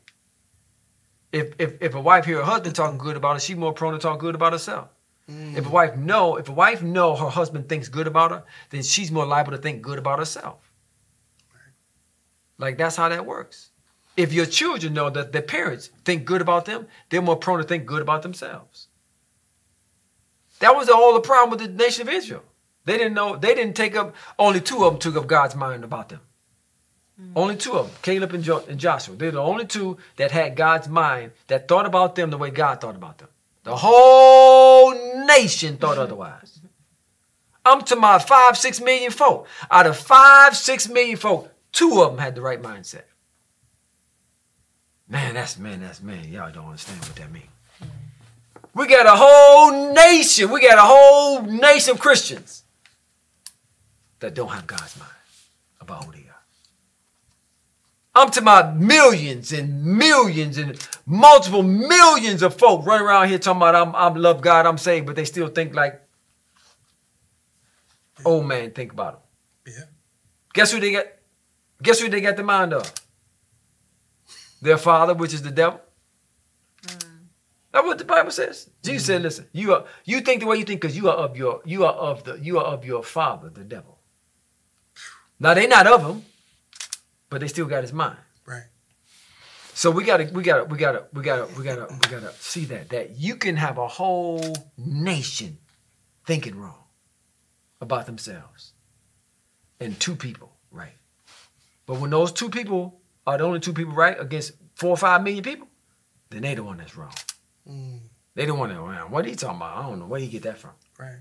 If 1.32 1.54
if 1.58 1.80
if 1.80 1.94
a 1.94 2.00
wife 2.00 2.24
hear 2.24 2.38
her 2.38 2.42
husband 2.42 2.74
talking 2.74 2.98
good 2.98 3.16
about 3.16 3.34
her, 3.34 3.40
she 3.40 3.54
more 3.54 3.72
prone 3.72 3.92
to 3.92 3.98
talk 3.98 4.18
good 4.18 4.34
about 4.34 4.52
herself. 4.52 4.88
If 5.28 5.66
a 5.66 5.70
wife 5.70 5.96
know, 5.96 6.36
if 6.36 6.48
a 6.48 6.52
wife 6.52 6.82
know 6.82 7.14
her 7.14 7.28
husband 7.28 7.68
thinks 7.68 7.88
good 7.88 8.08
about 8.08 8.32
her, 8.32 8.42
then 8.70 8.82
she's 8.82 9.12
more 9.12 9.24
liable 9.24 9.52
to 9.52 9.58
think 9.58 9.80
good 9.80 9.98
about 9.98 10.18
herself. 10.18 10.72
Like 12.58 12.76
that's 12.76 12.96
how 12.96 13.08
that 13.08 13.24
works. 13.24 13.69
If 14.20 14.34
your 14.34 14.44
children 14.44 14.92
know 14.92 15.08
that 15.08 15.32
their 15.32 15.40
parents 15.40 15.88
think 16.04 16.26
good 16.26 16.42
about 16.42 16.66
them, 16.66 16.86
they're 17.08 17.22
more 17.22 17.36
prone 17.36 17.56
to 17.56 17.64
think 17.64 17.86
good 17.86 18.02
about 18.02 18.20
themselves. 18.20 18.88
That 20.58 20.76
was 20.76 20.90
all 20.90 21.14
the 21.14 21.20
problem 21.20 21.48
with 21.48 21.60
the 21.60 21.84
nation 21.84 22.06
of 22.06 22.12
Israel. 22.12 22.42
They 22.84 22.98
didn't 22.98 23.14
know, 23.14 23.36
they 23.36 23.54
didn't 23.54 23.76
take 23.76 23.96
up, 23.96 24.14
only 24.38 24.60
two 24.60 24.84
of 24.84 24.92
them 24.92 25.00
took 25.00 25.16
up 25.16 25.26
God's 25.26 25.54
mind 25.54 25.84
about 25.84 26.10
them. 26.10 26.20
Mm. 27.18 27.32
Only 27.34 27.56
two 27.56 27.72
of 27.72 27.86
them, 27.86 27.96
Caleb 28.02 28.34
and, 28.34 28.44
jo- 28.44 28.64
and 28.68 28.78
Joshua. 28.78 29.16
They're 29.16 29.30
the 29.30 29.40
only 29.40 29.64
two 29.64 29.96
that 30.16 30.32
had 30.32 30.54
God's 30.54 30.86
mind, 30.86 31.32
that 31.46 31.66
thought 31.66 31.86
about 31.86 32.14
them 32.14 32.28
the 32.28 32.36
way 32.36 32.50
God 32.50 32.78
thought 32.78 32.96
about 32.96 33.16
them. 33.16 33.28
The 33.64 33.76
whole 33.76 34.92
nation 35.24 35.78
thought 35.78 35.96
otherwise. 36.06 36.60
I'm 37.64 37.80
to 37.84 37.96
my 37.96 38.18
five, 38.18 38.58
six 38.58 38.82
million 38.82 39.12
folk. 39.12 39.46
Out 39.70 39.86
of 39.86 39.96
five, 39.96 40.54
six 40.54 40.90
million 40.90 41.16
folk, 41.16 41.50
two 41.72 42.02
of 42.02 42.10
them 42.10 42.18
had 42.18 42.34
the 42.34 42.42
right 42.42 42.60
mindset. 42.60 43.04
Man, 45.10 45.34
that's 45.34 45.58
man, 45.58 45.80
that's 45.80 46.00
man. 46.00 46.30
Y'all 46.30 46.52
don't 46.52 46.66
understand 46.66 47.00
what 47.00 47.16
that 47.16 47.32
means. 47.32 47.46
We 48.74 48.86
got 48.86 49.06
a 49.06 49.16
whole 49.16 49.92
nation. 49.92 50.50
We 50.50 50.60
got 50.60 50.78
a 50.78 50.82
whole 50.82 51.42
nation 51.42 51.94
of 51.94 52.00
Christians 52.00 52.62
that 54.20 54.34
don't 54.34 54.50
have 54.50 54.68
God's 54.68 54.96
mind 54.96 55.10
about 55.80 56.04
who 56.04 56.12
they 56.12 56.18
are. 56.18 56.36
I'm 58.14 58.30
to 58.30 58.40
my 58.40 58.72
millions 58.72 59.52
and 59.52 59.84
millions 59.84 60.56
and 60.58 60.78
multiple 61.06 61.64
millions 61.64 62.42
of 62.42 62.54
folk 62.54 62.86
running 62.86 63.06
around 63.06 63.28
here 63.28 63.38
talking 63.38 63.58
about 63.58 63.74
I'm, 63.74 63.94
I'm 63.96 64.14
love 64.14 64.40
God, 64.40 64.64
I'm 64.64 64.78
saved, 64.78 65.06
but 65.06 65.16
they 65.16 65.24
still 65.24 65.48
think 65.48 65.74
like 65.74 66.00
old 68.24 68.46
man 68.46 68.70
think 68.70 68.92
about 68.92 69.14
them. 69.66 69.74
Yeah. 69.76 69.84
Guess 70.54 70.70
who 70.70 70.78
they 70.78 70.92
got? 70.92 71.06
Guess 71.82 72.00
who 72.00 72.08
they 72.08 72.20
got 72.20 72.36
the 72.36 72.44
mind 72.44 72.74
of? 72.74 72.92
Their 74.60 74.78
father, 74.78 75.14
which 75.14 75.34
is 75.34 75.42
the 75.42 75.50
devil. 75.50 75.80
Mm. 76.86 77.04
That's 77.72 77.86
what 77.86 77.98
the 77.98 78.04
Bible 78.04 78.30
says. 78.30 78.70
Jesus 78.82 79.06
said, 79.06 79.20
mm. 79.20 79.24
"Listen, 79.24 79.46
you 79.52 79.74
are 79.74 79.84
you 80.04 80.20
think 80.20 80.40
the 80.40 80.46
way 80.46 80.56
you 80.56 80.64
think 80.64 80.80
because 80.80 80.96
you 80.96 81.08
are 81.08 81.16
of 81.16 81.36
your 81.36 81.62
you 81.64 81.84
are 81.84 81.92
of 81.92 82.24
the 82.24 82.34
you 82.34 82.58
are 82.58 82.64
of 82.64 82.84
your 82.84 83.02
father, 83.02 83.48
the 83.48 83.64
devil. 83.64 83.98
Now 85.38 85.54
they're 85.54 85.68
not 85.68 85.86
of 85.86 86.02
him, 86.02 86.24
but 87.30 87.40
they 87.40 87.48
still 87.48 87.66
got 87.66 87.82
his 87.82 87.92
mind. 87.92 88.18
Right. 88.44 88.64
So 89.72 89.90
we 89.90 90.04
gotta 90.04 90.24
we 90.32 90.42
gotta 90.42 90.64
we 90.64 90.76
gotta 90.76 91.06
we 91.14 91.22
gotta 91.22 91.46
we 91.56 91.64
gotta 91.64 91.86
we 91.90 92.08
gotta 92.10 92.32
see 92.34 92.66
that 92.66 92.90
that 92.90 93.16
you 93.16 93.36
can 93.36 93.56
have 93.56 93.78
a 93.78 93.88
whole 93.88 94.54
nation 94.76 95.56
thinking 96.26 96.58
wrong 96.58 96.84
about 97.80 98.04
themselves, 98.04 98.74
and 99.80 99.98
two 99.98 100.16
people 100.16 100.52
right. 100.70 100.92
But 101.86 101.98
when 101.98 102.10
those 102.10 102.30
two 102.30 102.50
people 102.50 102.99
are 103.26 103.38
the 103.38 103.44
only 103.44 103.60
two 103.60 103.72
people 103.72 103.92
right 103.94 104.18
against 104.20 104.52
four 104.74 104.90
or 104.90 104.96
five 104.96 105.22
million 105.22 105.42
people, 105.44 105.68
then 106.30 106.42
they 106.42 106.54
the 106.54 106.62
one 106.64 106.78
that's 106.78 106.96
wrong. 106.96 107.12
Mm, 107.68 108.00
They 108.34 108.46
the 108.46 108.54
one 108.54 108.70
that 108.70 108.78
around. 108.80 109.10
What 109.10 109.24
are 109.24 109.28
you 109.28 109.36
talking 109.36 109.56
about? 109.56 109.76
I 109.78 109.82
don't 109.88 109.98
know 109.98 110.06
where 110.06 110.20
you 110.20 110.28
get 110.28 110.42
that 110.44 110.58
from. 110.58 110.72
right. 110.98 111.18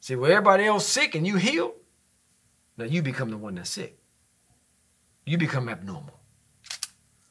See, 0.00 0.16
where 0.16 0.32
everybody 0.32 0.64
else 0.66 0.86
sick 0.86 1.14
and 1.14 1.26
you 1.26 1.36
heal, 1.36 1.72
now 2.76 2.84
you 2.84 3.00
become 3.00 3.30
the 3.30 3.38
one 3.38 3.54
that's 3.54 3.70
sick. 3.70 3.98
You 5.24 5.38
become 5.38 5.68
abnormal. 5.70 6.20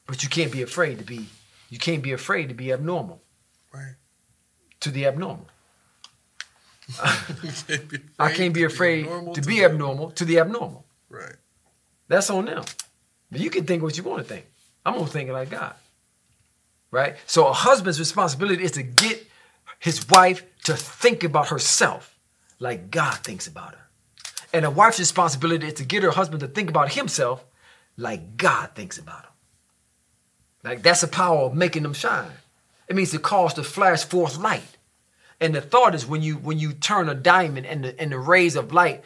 But 0.07 0.23
you 0.23 0.29
can't 0.29 0.51
be 0.51 0.63
afraid 0.63 0.97
to 0.97 1.05
be, 1.05 1.27
you 1.69 1.77
can't 1.77 2.01
be 2.01 2.13
afraid 2.13 2.49
to 2.49 2.55
be 2.55 2.73
abnormal 2.73 3.21
Right. 3.71 3.93
to 4.79 4.89
the 4.91 5.05
abnormal. 5.05 5.47
You 7.43 7.51
can't 7.67 7.89
be 7.89 7.97
I 8.19 8.31
can't 8.31 8.53
be 8.53 8.63
afraid 8.63 9.05
normal 9.05 9.33
to 9.35 9.41
be 9.41 9.63
abnormal 9.63 10.11
to 10.11 10.25
the 10.25 10.39
abnormal. 10.39 10.85
Right. 11.09 11.35
That's 12.07 12.29
on 12.29 12.45
them. 12.45 12.63
But 13.33 13.41
you 13.41 13.49
can 13.49 13.65
think 13.65 13.81
what 13.81 13.97
you 13.97 14.03
want 14.03 14.19
to 14.19 14.31
think. 14.31 14.45
I'm 14.85 14.93
gonna 14.93 15.07
think 15.07 15.31
like 15.31 15.49
God. 15.49 15.73
Right? 16.91 17.15
So 17.25 17.47
a 17.47 17.53
husband's 17.53 17.99
responsibility 17.99 18.63
is 18.63 18.71
to 18.73 18.83
get 18.83 19.25
his 19.79 20.07
wife 20.07 20.43
to 20.65 20.75
think 20.75 21.23
about 21.23 21.49
herself 21.49 22.15
like 22.59 22.91
God 22.91 23.15
thinks 23.15 23.47
about 23.47 23.73
her. 23.73 23.87
And 24.53 24.65
a 24.65 24.69
wife's 24.69 24.99
responsibility 24.99 25.65
is 25.65 25.73
to 25.73 25.83
get 25.83 26.03
her 26.03 26.11
husband 26.11 26.41
to 26.41 26.47
think 26.47 26.69
about 26.69 26.93
himself 26.93 27.43
like 27.97 28.37
God 28.37 28.69
thinks 28.75 28.99
about 28.99 29.23
him. 29.23 29.31
Like 30.63 30.83
that's 30.83 31.01
the 31.01 31.07
power 31.07 31.39
of 31.39 31.55
making 31.55 31.81
them 31.81 31.93
shine. 31.93 32.31
It 32.87 32.95
means 32.95 33.09
to 33.11 33.19
cause 33.19 33.55
to 33.55 33.63
flash 33.63 34.05
forth 34.05 34.37
light. 34.37 34.77
And 35.41 35.55
the 35.55 35.61
thought 35.61 35.95
is 35.95 36.05
when 36.05 36.21
you 36.21 36.35
when 36.35 36.59
you 36.59 36.71
turn 36.71 37.09
a 37.09 37.15
diamond 37.15 37.65
and 37.65 37.83
the 37.83 37.99
and 37.99 38.11
the 38.11 38.19
rays 38.19 38.55
of 38.55 38.71
light 38.71 39.03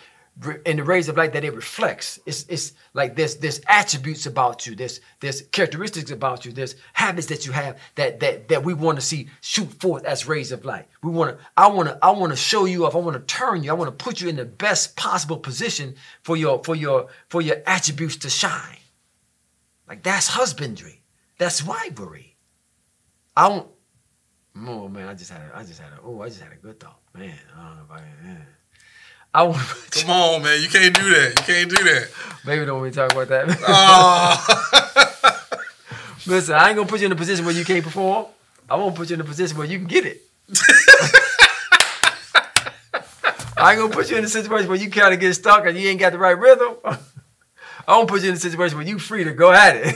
and 0.66 0.80
the 0.80 0.84
rays 0.84 1.10
of 1.10 1.18
light 1.18 1.34
that 1.34 1.44
it 1.44 1.54
reflects, 1.54 2.20
it's 2.26 2.46
it's 2.48 2.74
like 2.94 3.16
there's 3.16 3.60
attributes 3.68 4.26
about 4.26 4.68
you, 4.68 4.76
there's 4.76 5.42
characteristics 5.52 6.12
about 6.12 6.46
you, 6.46 6.52
there's 6.52 6.76
habits 6.94 7.28
that 7.28 7.46
you 7.46 7.52
have 7.52 7.80
that 7.96 8.20
that 8.20 8.48
that 8.50 8.64
we 8.64 8.74
want 8.74 9.00
to 9.00 9.06
see 9.06 9.30
shoot 9.42 9.72
forth 9.74 10.06
as 10.06 10.28
rays 10.28 10.52
of 10.52 10.64
light. 10.64 10.88
We 11.02 11.12
want 11.12 11.38
to 11.38 11.46
I 11.56 11.68
want 11.68 11.90
to 11.90 11.98
I 12.02 12.12
want 12.12 12.32
to 12.32 12.38
show 12.38 12.66
you 12.66 12.86
off. 12.86 12.96
I 12.96 13.00
want 13.00 13.16
to 13.16 13.36
turn 13.36 13.64
you. 13.64 13.72
I 13.72 13.74
want 13.74 13.98
to 13.98 14.04
put 14.04 14.22
you 14.22 14.30
in 14.30 14.36
the 14.36 14.46
best 14.46 14.96
possible 14.96 15.38
position 15.38 15.96
for 16.22 16.38
your 16.38 16.64
for 16.64 16.76
your 16.76 17.08
for 17.30 17.42
your 17.42 17.58
attributes 17.66 18.18
to 18.18 18.30
shine. 18.30 18.78
Like 19.88 20.04
that's 20.04 20.28
husbandry. 20.28 21.02
That's 21.40 21.64
rivalry. 21.64 22.36
I 23.36 23.50
don't. 23.50 23.68
Oh 24.66 24.88
man, 24.88 25.08
I 25.08 25.14
just 25.14 25.32
had 25.32 25.42
a, 25.42 25.58
I 25.58 25.64
just 25.64 25.80
had 25.80 25.94
a, 25.94 26.00
oh, 26.04 26.22
I 26.22 26.30
just 26.30 26.42
had 26.42 26.52
a 26.52 26.56
good 26.56 26.80
thought, 26.80 27.00
man. 27.14 27.38
I 27.56 27.64
don't 27.68 27.78
know 27.78 27.84
if 27.84 27.92
I, 27.92 28.04
yeah. 28.26 28.38
I 29.38 29.44
want 29.44 29.60
Come 29.92 30.10
on, 30.10 30.42
man. 30.42 30.60
You 30.64 30.68
can't 30.68 30.96
do 30.96 31.10
that. 31.12 31.34
You 31.38 31.44
can't 31.46 31.70
do 31.70 31.84
that. 31.84 32.10
maybe 32.44 32.66
don't 32.66 32.82
we 32.82 32.90
talk 32.90 33.12
about 33.12 33.28
that. 33.28 33.46
Oh. 33.68 34.44
Listen, 36.26 36.56
I 36.56 36.70
ain't 36.70 36.76
gonna 36.76 36.90
put 36.90 37.02
you 37.02 37.06
in 37.06 37.12
a 37.12 37.16
position 37.16 37.46
where 37.46 37.54
you 37.54 37.64
can't 37.64 37.84
perform. 37.84 38.26
I 38.68 38.76
won't 38.78 38.96
put 38.96 39.12
you 39.12 39.14
in 39.14 39.22
a 39.22 39.24
position 39.24 39.56
where 39.56 39.68
you 39.68 39.78
can 39.78 39.88
get 39.88 40.06
it. 40.08 40.24
I 43.56 43.74
ain't 43.74 43.80
gonna 43.80 43.94
put 43.94 44.10
you 44.10 44.18
in 44.18 44.24
a 44.24 44.28
situation 44.28 44.70
where 44.70 44.80
you 44.80 44.90
kind 44.90 45.14
of 45.14 45.20
get 45.20 45.36
stuck 45.36 45.68
and 45.68 45.78
you 45.78 45.88
ain't 45.88 46.00
got 46.00 46.14
the 46.14 46.18
right 46.18 46.38
rhythm. 46.38 46.76
I 46.84 47.96
won't 47.96 48.10
put 48.10 48.24
you 48.24 48.30
in 48.30 48.36
a 48.36 48.40
situation 48.40 48.76
where 48.76 48.88
you 48.88 48.98
free 48.98 49.24
to 49.24 49.34
go 49.34 49.52
at 49.52 49.76
it. 49.76 49.96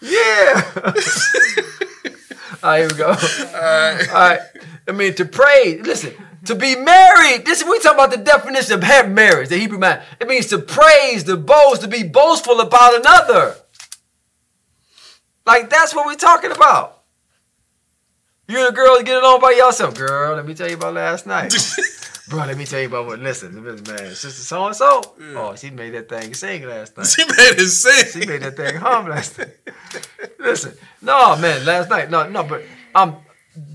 yeah. 0.00 0.62
All 2.62 2.70
right, 2.70 2.78
here 2.78 2.88
we 2.88 2.94
go. 2.94 3.08
All 3.08 3.14
right. 3.14 4.40
I 4.86 4.92
mean, 4.92 5.14
to 5.14 5.24
pray, 5.24 5.80
listen, 5.82 6.14
to 6.48 6.54
be 6.54 6.74
married, 6.76 7.44
this 7.44 7.62
we 7.62 7.78
talking 7.78 7.98
about 7.98 8.10
the 8.10 8.16
definition 8.16 8.74
of 8.74 8.82
have 8.82 9.10
marriage, 9.10 9.50
the 9.50 9.58
Hebrew 9.58 9.78
man. 9.78 10.02
It 10.18 10.28
means 10.28 10.46
to 10.46 10.58
praise, 10.58 11.24
to 11.24 11.36
boast, 11.36 11.82
to 11.82 11.88
be 11.88 12.02
boastful 12.02 12.60
about 12.60 12.98
another. 12.98 13.54
Like 15.46 15.68
that's 15.68 15.94
what 15.94 16.06
we're 16.06 16.14
talking 16.14 16.50
about. 16.50 17.02
You 18.48 18.58
and 18.60 18.68
a 18.68 18.72
girl 18.72 19.02
get 19.02 19.22
along 19.22 19.42
by 19.42 19.50
yourself. 19.50 19.94
Girl, 19.94 20.36
let 20.36 20.46
me 20.46 20.54
tell 20.54 20.68
you 20.68 20.76
about 20.76 20.94
last 20.94 21.26
night. 21.26 21.54
Bro, 22.30 22.46
let 22.46 22.56
me 22.56 22.64
tell 22.64 22.80
you 22.80 22.88
about 22.88 23.06
what 23.06 23.18
listen, 23.18 23.62
man, 23.62 23.82
sister 24.14 24.30
so 24.30 24.66
and 24.66 24.76
so. 24.76 25.02
Oh, 25.34 25.54
she 25.54 25.68
made 25.68 25.90
that 25.90 26.08
thing 26.08 26.32
sing 26.32 26.66
last 26.66 26.96
night. 26.96 27.06
she 27.06 27.24
made 27.24 27.58
it 27.58 27.68
sing. 27.68 28.22
She 28.22 28.26
made 28.26 28.40
that 28.40 28.56
thing 28.56 28.76
hum 28.76 29.08
last 29.08 29.38
night. 29.38 29.54
Listen, 30.38 30.72
no, 31.02 31.36
man, 31.36 31.66
last 31.66 31.90
night, 31.90 32.10
no, 32.10 32.26
no, 32.28 32.42
but 32.42 32.62
um, 32.94 33.16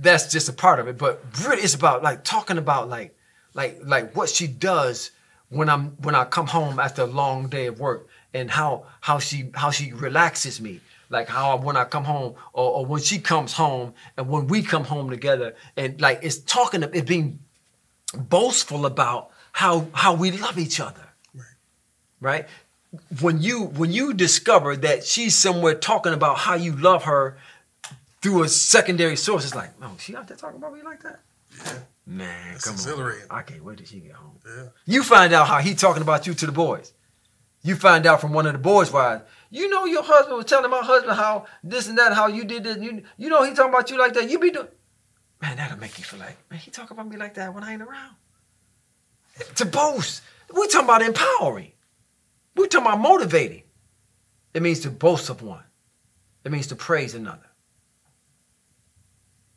that's 0.02 0.32
just 0.32 0.50
a 0.50 0.54
part 0.54 0.80
of 0.80 0.88
it. 0.88 0.98
But 0.98 1.24
really, 1.46 1.62
it's 1.62 1.76
about 1.76 2.04
like 2.04 2.24
talking 2.24 2.58
about 2.58 2.90
like, 2.90 3.16
like, 3.54 3.80
like 3.84 4.16
what 4.16 4.30
she 4.30 4.48
does 4.48 5.12
when 5.50 5.70
I'm 5.70 5.92
when 6.02 6.16
I 6.16 6.26
come 6.26 6.48
home 6.48 6.80
after 6.80 7.04
a 7.04 7.08
long 7.08 7.48
day 7.48 7.68
of 7.68 7.80
work, 7.80 8.08
and 8.34 8.50
how 8.50 8.86
how 9.02 9.20
she 9.20 9.50
how 9.54 9.72
she 9.72 9.94
relaxes 9.94 10.62
me. 10.62 10.82
Like 11.10 11.28
how 11.28 11.58
when 11.58 11.78
I 11.78 11.84
come 11.84 12.06
home, 12.06 12.36
or, 12.54 12.72
or 12.72 12.86
when 12.86 13.02
she 13.02 13.20
comes 13.20 13.54
home, 13.54 13.94
and 14.18 14.28
when 14.28 14.48
we 14.48 14.64
come 14.64 14.84
home 14.86 15.10
together, 15.10 15.56
and 15.78 16.00
like 16.02 16.20
it's 16.24 16.38
talking, 16.38 16.82
it's 16.84 17.02
being 17.02 17.40
boastful 18.16 18.86
about 18.86 19.32
how 19.52 19.88
how 19.94 20.14
we 20.14 20.32
love 20.32 20.58
each 20.58 20.80
other 20.80 21.10
right 22.20 22.48
when 23.22 23.42
you 23.42 23.64
when 23.64 23.92
you 23.92 24.14
discover 24.14 24.76
that 24.76 25.04
she's 25.04 25.36
somewhere 25.36 25.74
talking 25.74 26.14
about 26.14 26.38
how 26.38 26.54
you 26.54 26.76
love 26.76 27.04
her 27.04 27.38
through 28.24 28.42
a 28.44 28.48
secondary 28.50 29.16
source 29.18 29.44
it's 29.46 29.54
like 29.54 29.70
oh 29.84 29.96
she 30.00 30.16
out 30.16 30.28
there 30.28 30.38
talking 30.38 30.58
about 30.58 30.74
me 30.74 30.82
like 30.82 31.04
that 31.04 31.20
Yeah. 31.64 31.74
Man, 32.06 32.56
It's 32.56 32.66
come 32.66 32.74
exhilarating. 32.74 33.30
on. 33.30 33.38
I 33.40 33.44
can't 33.44 33.64
wait 33.64 33.78
till 33.78 33.86
she 33.88 34.00
get 34.00 34.14
home. 34.14 34.38
Yeah. 34.46 34.70
You 34.86 35.04
find 35.04 35.32
out 35.34 35.48
how 35.48 35.60
he 35.60 35.74
talking 35.76 36.02
about 36.02 36.26
you 36.28 36.34
to 36.34 36.46
the 36.48 36.52
boys. 36.52 36.92
You 37.62 37.76
find 37.78 38.06
out 38.06 38.20
from 38.20 38.34
one 38.34 38.46
of 38.46 38.52
the 38.54 38.60
boys' 38.60 38.92
wives. 38.92 39.24
You 39.50 39.70
know 39.70 39.86
your 39.86 40.04
husband 40.04 40.36
was 40.36 40.46
telling 40.48 40.70
my 40.70 40.80
husband 40.84 41.16
how 41.16 41.46
this 41.64 41.88
and 41.88 41.98
that, 42.00 42.12
how 42.14 42.28
you 42.28 42.44
did 42.44 42.64
this. 42.66 42.78
You, 42.86 43.04
you 43.18 43.30
know 43.30 43.44
he 43.44 43.54
talking 43.54 43.72
about 43.74 43.90
you 43.90 43.98
like 43.98 44.14
that. 44.16 44.30
You 44.30 44.38
be 44.40 44.52
doing. 44.52 44.68
Man, 45.42 45.56
that'll 45.56 45.78
make 45.80 45.98
you 45.98 46.04
feel 46.04 46.20
like, 46.20 46.36
man, 46.52 46.60
he 46.60 46.72
talk 46.72 46.92
about 46.92 47.08
me 47.08 47.16
like 47.16 47.36
that 47.36 47.54
when 47.54 47.64
I 47.64 47.72
ain't 47.74 47.82
around. 47.82 48.16
To 49.56 49.66
boast. 49.66 50.24
we 50.54 50.68
talking 50.68 50.86
about 50.90 51.02
empowering. 51.04 51.72
we 52.58 52.68
talking 52.68 52.86
about 52.88 53.00
motivating. 53.00 53.64
It 54.54 54.62
means 54.62 54.82
to 54.82 54.90
boast 54.92 55.30
of 55.30 55.42
one. 55.42 55.64
It 56.44 56.52
means 56.52 56.68
to 56.68 56.76
praise 56.76 57.16
another. 57.16 57.48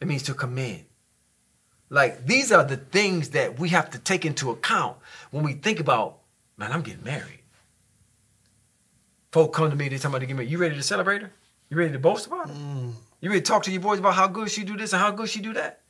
It 0.01 0.09
means 0.09 0.23
to 0.25 0.35
commend. 0.35 0.85
Like 1.89 2.27
these 2.27 2.53
are 2.53 2.65
the 2.65 2.77
things 2.77 3.31
that 3.31 3.59
we 3.59 3.69
have 3.71 3.91
to 3.91 3.99
take 3.99 4.25
into 4.25 4.51
account 4.51 4.97
when 5.31 5.45
we 5.45 5.55
think 5.55 5.81
about, 5.81 6.19
man, 6.57 6.73
I'm 6.73 6.83
getting 6.83 7.05
married. 7.05 7.43
Folk 9.33 9.55
come 9.55 9.71
to 9.71 9.77
me, 9.77 9.89
they 9.89 9.99
tell 9.99 10.11
me 10.11 10.19
to 10.19 10.27
get 10.27 10.35
married. 10.35 10.51
You 10.51 10.59
ready 10.59 10.75
to 10.75 10.83
celebrate 10.83 11.23
her? 11.23 11.31
You 11.69 11.77
ready 11.77 11.93
to 11.93 11.99
boast 11.99 12.27
about 12.27 12.49
her? 12.49 12.55
Mm. 12.55 12.93
You 13.21 13.31
ready 13.31 13.41
to 13.41 13.47
talk 13.47 13.63
to 13.65 13.73
your 13.73 13.81
boys 13.81 13.99
about 13.99 14.15
how 14.15 14.29
good 14.29 14.51
she 14.51 14.65
do 14.65 14.77
this 14.77 14.93
and 14.93 15.01
how 15.01 15.11
good 15.11 15.29
she 15.29 15.41
do 15.41 15.53
that? 15.55 15.81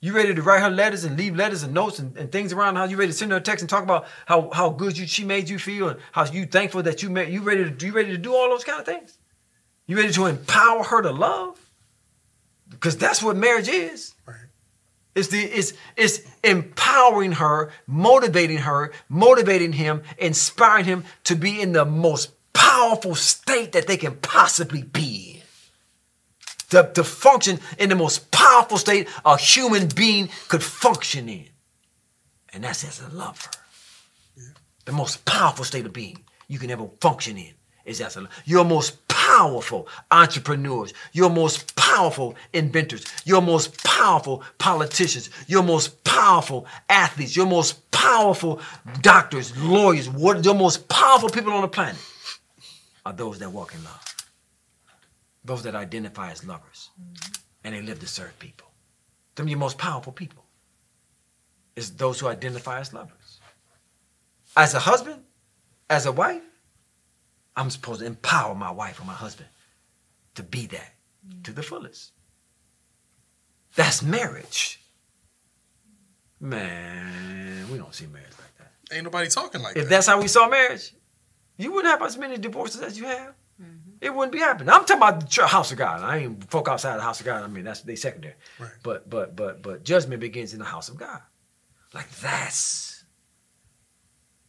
You 0.00 0.12
ready 0.12 0.34
to 0.34 0.42
write 0.42 0.60
her 0.60 0.70
letters 0.70 1.04
and 1.04 1.16
leave 1.16 1.36
letters 1.36 1.62
and 1.62 1.72
notes 1.72 2.00
and, 2.00 2.16
and 2.16 2.30
things 2.30 2.52
around 2.52 2.74
how 2.74 2.84
you 2.84 2.96
ready 2.96 3.12
to 3.12 3.16
send 3.16 3.30
her 3.30 3.38
a 3.38 3.40
text 3.40 3.62
and 3.62 3.70
talk 3.70 3.84
about 3.84 4.06
how, 4.26 4.50
how 4.52 4.68
good 4.70 4.98
you 4.98 5.06
she 5.06 5.24
made 5.24 5.48
you 5.48 5.60
feel 5.60 5.90
and 5.90 6.00
how 6.10 6.24
you 6.24 6.44
thankful 6.44 6.82
that 6.82 7.02
you 7.02 7.10
made 7.10 7.32
you 7.32 7.40
ready 7.40 7.70
to 7.70 7.86
you 7.86 7.92
ready 7.92 8.10
to 8.10 8.18
do 8.18 8.34
all 8.34 8.48
those 8.48 8.64
kind 8.64 8.80
of 8.80 8.84
things? 8.84 9.18
You 9.86 9.96
ready 9.96 10.12
to 10.12 10.26
empower 10.26 10.82
her 10.82 11.02
to 11.02 11.12
love? 11.12 11.61
Because 12.72 12.96
that's 12.96 13.22
what 13.22 13.36
marriage 13.36 13.68
is. 13.68 14.14
Right. 14.26 14.36
It's 15.14 15.28
the 15.28 15.40
it's 15.40 15.74
it's 15.96 16.20
empowering 16.42 17.32
her, 17.32 17.70
motivating 17.86 18.58
her, 18.58 18.92
motivating 19.08 19.72
him, 19.72 20.02
inspiring 20.18 20.86
him 20.86 21.04
to 21.24 21.36
be 21.36 21.60
in 21.60 21.72
the 21.72 21.84
most 21.84 22.32
powerful 22.52 23.14
state 23.14 23.72
that 23.72 23.86
they 23.86 23.96
can 23.96 24.16
possibly 24.16 24.82
be 24.82 25.34
in. 25.36 25.42
To, 26.70 26.90
to 26.94 27.04
function 27.04 27.60
in 27.78 27.90
the 27.90 27.94
most 27.94 28.30
powerful 28.30 28.78
state 28.78 29.06
a 29.24 29.36
human 29.36 29.88
being 29.88 30.30
could 30.48 30.62
function 30.62 31.28
in. 31.28 31.48
And 32.54 32.64
that's 32.64 32.84
as 32.84 33.00
a 33.02 33.14
lover. 33.14 33.50
The 34.86 34.92
most 34.92 35.24
powerful 35.26 35.64
state 35.64 35.84
of 35.84 35.92
being 35.92 36.24
you 36.48 36.58
can 36.58 36.70
ever 36.70 36.88
function 37.00 37.36
in 37.36 37.52
is 37.84 38.00
as 38.00 38.16
a 38.16 38.28
your 38.46 38.64
most 38.64 39.01
powerful 39.22 39.86
entrepreneurs, 40.10 40.92
your 41.12 41.30
most 41.30 41.76
powerful 41.76 42.34
inventors, 42.52 43.04
your 43.24 43.40
most 43.40 43.82
powerful 43.84 44.42
politicians, 44.58 45.30
your 45.46 45.62
most 45.62 46.02
powerful 46.02 46.66
athletes, 46.88 47.36
your 47.36 47.46
most 47.46 47.90
powerful 47.92 48.60
doctors, 49.00 49.56
lawyers, 49.56 50.08
what 50.10 50.44
your 50.44 50.54
most 50.54 50.88
powerful 50.88 51.28
people 51.28 51.52
on 51.52 51.62
the 51.62 51.68
planet 51.68 52.00
are 53.06 53.12
those 53.12 53.38
that 53.38 53.50
walk 53.50 53.74
in 53.74 53.84
love. 53.84 54.04
Those 55.44 55.62
that 55.62 55.74
identify 55.76 56.32
as 56.32 56.44
lovers. 56.44 56.90
Mm-hmm. 57.00 57.32
And 57.64 57.74
they 57.74 57.82
live 57.82 58.00
to 58.00 58.08
serve 58.08 58.36
people. 58.40 58.68
Them 59.36 59.48
your 59.48 59.58
most 59.58 59.78
powerful 59.78 60.12
people. 60.12 60.44
Is 61.76 61.94
those 61.94 62.18
who 62.18 62.26
identify 62.26 62.80
as 62.80 62.92
lovers. 62.92 63.40
As 64.56 64.74
a 64.74 64.80
husband, 64.80 65.22
as 65.88 66.06
a 66.06 66.12
wife, 66.12 66.42
I'm 67.56 67.70
supposed 67.70 68.00
to 68.00 68.06
empower 68.06 68.54
my 68.54 68.70
wife 68.70 69.00
or 69.00 69.04
my 69.04 69.12
husband 69.12 69.48
to 70.34 70.42
be 70.42 70.66
that 70.66 70.94
to 71.44 71.52
the 71.52 71.62
fullest. 71.62 72.12
That's 73.74 74.02
marriage. 74.02 74.80
Man, 76.40 77.70
we 77.70 77.78
don't 77.78 77.94
see 77.94 78.06
marriage 78.06 78.32
like 78.38 78.56
that. 78.58 78.94
Ain't 78.94 79.04
nobody 79.04 79.28
talking 79.28 79.62
like 79.62 79.70
If 79.70 79.74
that. 79.76 79.82
If 79.82 79.88
that's 79.88 80.06
how 80.06 80.20
we 80.20 80.28
saw 80.28 80.48
marriage, 80.48 80.94
you 81.56 81.72
wouldn't 81.72 81.90
have 81.92 82.02
as 82.02 82.18
many 82.18 82.36
divorces 82.36 82.80
as 82.82 82.98
you 82.98 83.04
have. 83.04 83.34
Mm-hmm. 83.62 83.90
It 84.00 84.12
wouldn't 84.12 84.32
be 84.32 84.38
happening. 84.40 84.70
I'm 84.70 84.80
talking 84.80 84.96
about 84.96 85.20
the 85.20 85.26
church- 85.26 85.50
house 85.50 85.70
of 85.70 85.78
God. 85.78 86.02
I 86.02 86.18
ain't 86.18 86.50
folk 86.50 86.68
outside 86.68 86.96
the 86.96 87.02
house 87.02 87.20
of 87.20 87.26
God. 87.26 87.44
I 87.44 87.46
mean, 87.46 87.64
that's 87.64 87.82
they 87.82 87.94
secondary. 87.94 88.34
Right. 88.58 88.70
But 88.82 89.08
but 89.08 89.36
but 89.36 89.62
but 89.62 89.84
judgment 89.84 90.20
begins 90.20 90.52
in 90.52 90.58
the 90.58 90.64
house 90.64 90.88
of 90.88 90.96
God. 90.96 91.20
Like 91.94 92.10
that's 92.20 93.04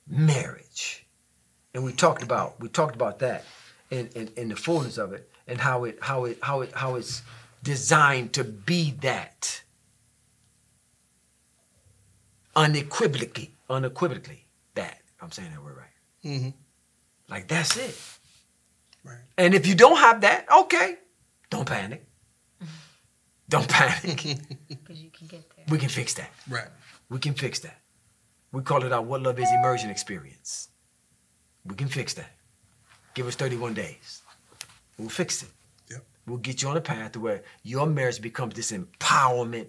marriage. 0.07 1.02
And 1.73 1.83
we 1.83 1.91
talked 1.91 2.23
about 2.23 2.59
we 2.59 2.69
talked 2.69 2.95
about 2.95 3.19
that 3.19 3.45
and, 3.91 4.11
in, 4.13 4.29
in 4.35 4.49
the 4.49 4.55
fullness 4.55 4.97
of 4.97 5.13
it 5.13 5.29
and 5.47 5.59
how 5.59 5.83
it 5.85 5.97
how 6.01 6.25
it 6.25 6.37
how 6.41 6.61
it 6.61 6.71
how 6.73 6.95
it's 6.95 7.21
designed 7.63 8.33
to 8.33 8.43
be 8.43 8.91
that 9.01 9.61
unequivocally 12.55 13.55
unequivocally 13.69 14.45
that 14.75 14.99
if 15.15 15.23
I'm 15.23 15.31
saying 15.31 15.51
that 15.51 15.63
word 15.63 15.77
right. 15.77 16.29
hmm 16.39 16.49
Like 17.29 17.47
that's 17.47 17.77
it. 17.77 17.97
Right. 19.03 19.17
And 19.37 19.53
if 19.53 19.67
you 19.67 19.75
don't 19.75 19.97
have 19.97 20.21
that, 20.21 20.45
okay, 20.61 20.97
don't 21.49 21.65
panic. 21.67 22.07
Don't 23.49 23.67
panic. 23.67 24.23
Because 24.67 24.99
you 25.03 25.11
can 25.11 25.27
get 25.27 25.43
there. 25.55 25.65
we 25.69 25.77
can 25.77 25.89
fix 25.89 26.13
that. 26.15 26.31
Right. 26.49 26.69
We 27.09 27.19
can 27.19 27.33
fix 27.33 27.59
that. 27.59 27.77
We 28.51 28.63
call 28.63 28.83
it 28.83 28.91
our 28.91 29.01
What 29.01 29.21
Love 29.21 29.37
Is 29.37 29.51
Immersion 29.51 29.89
Experience. 29.91 30.69
We 31.65 31.75
can 31.75 31.87
fix 31.87 32.13
that. 32.15 32.31
Give 33.13 33.27
us 33.27 33.35
31 33.35 33.73
days. 33.73 34.21
We'll 34.97 35.09
fix 35.09 35.43
it. 35.43 35.49
Yep. 35.91 36.05
We'll 36.27 36.37
get 36.37 36.61
you 36.61 36.69
on 36.69 36.77
a 36.77 36.81
path 36.81 37.13
to 37.13 37.19
where 37.19 37.43
your 37.63 37.87
marriage 37.87 38.21
becomes 38.21 38.55
this 38.55 38.71
empowerment 38.71 39.67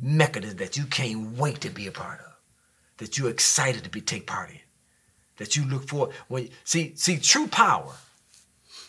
mechanism 0.00 0.58
that 0.58 0.76
you 0.76 0.84
can't 0.84 1.36
wait 1.36 1.60
to 1.60 1.70
be 1.70 1.86
a 1.86 1.92
part 1.92 2.20
of, 2.20 2.32
that 2.98 3.18
you're 3.18 3.30
excited 3.30 3.84
to 3.84 3.90
be 3.90 4.00
take 4.00 4.26
part 4.26 4.50
in, 4.50 4.60
that 5.36 5.56
you 5.56 5.64
look 5.64 5.88
for. 5.88 6.10
When 6.28 6.48
see 6.64 6.94
see 6.96 7.18
true 7.18 7.46
power 7.46 7.94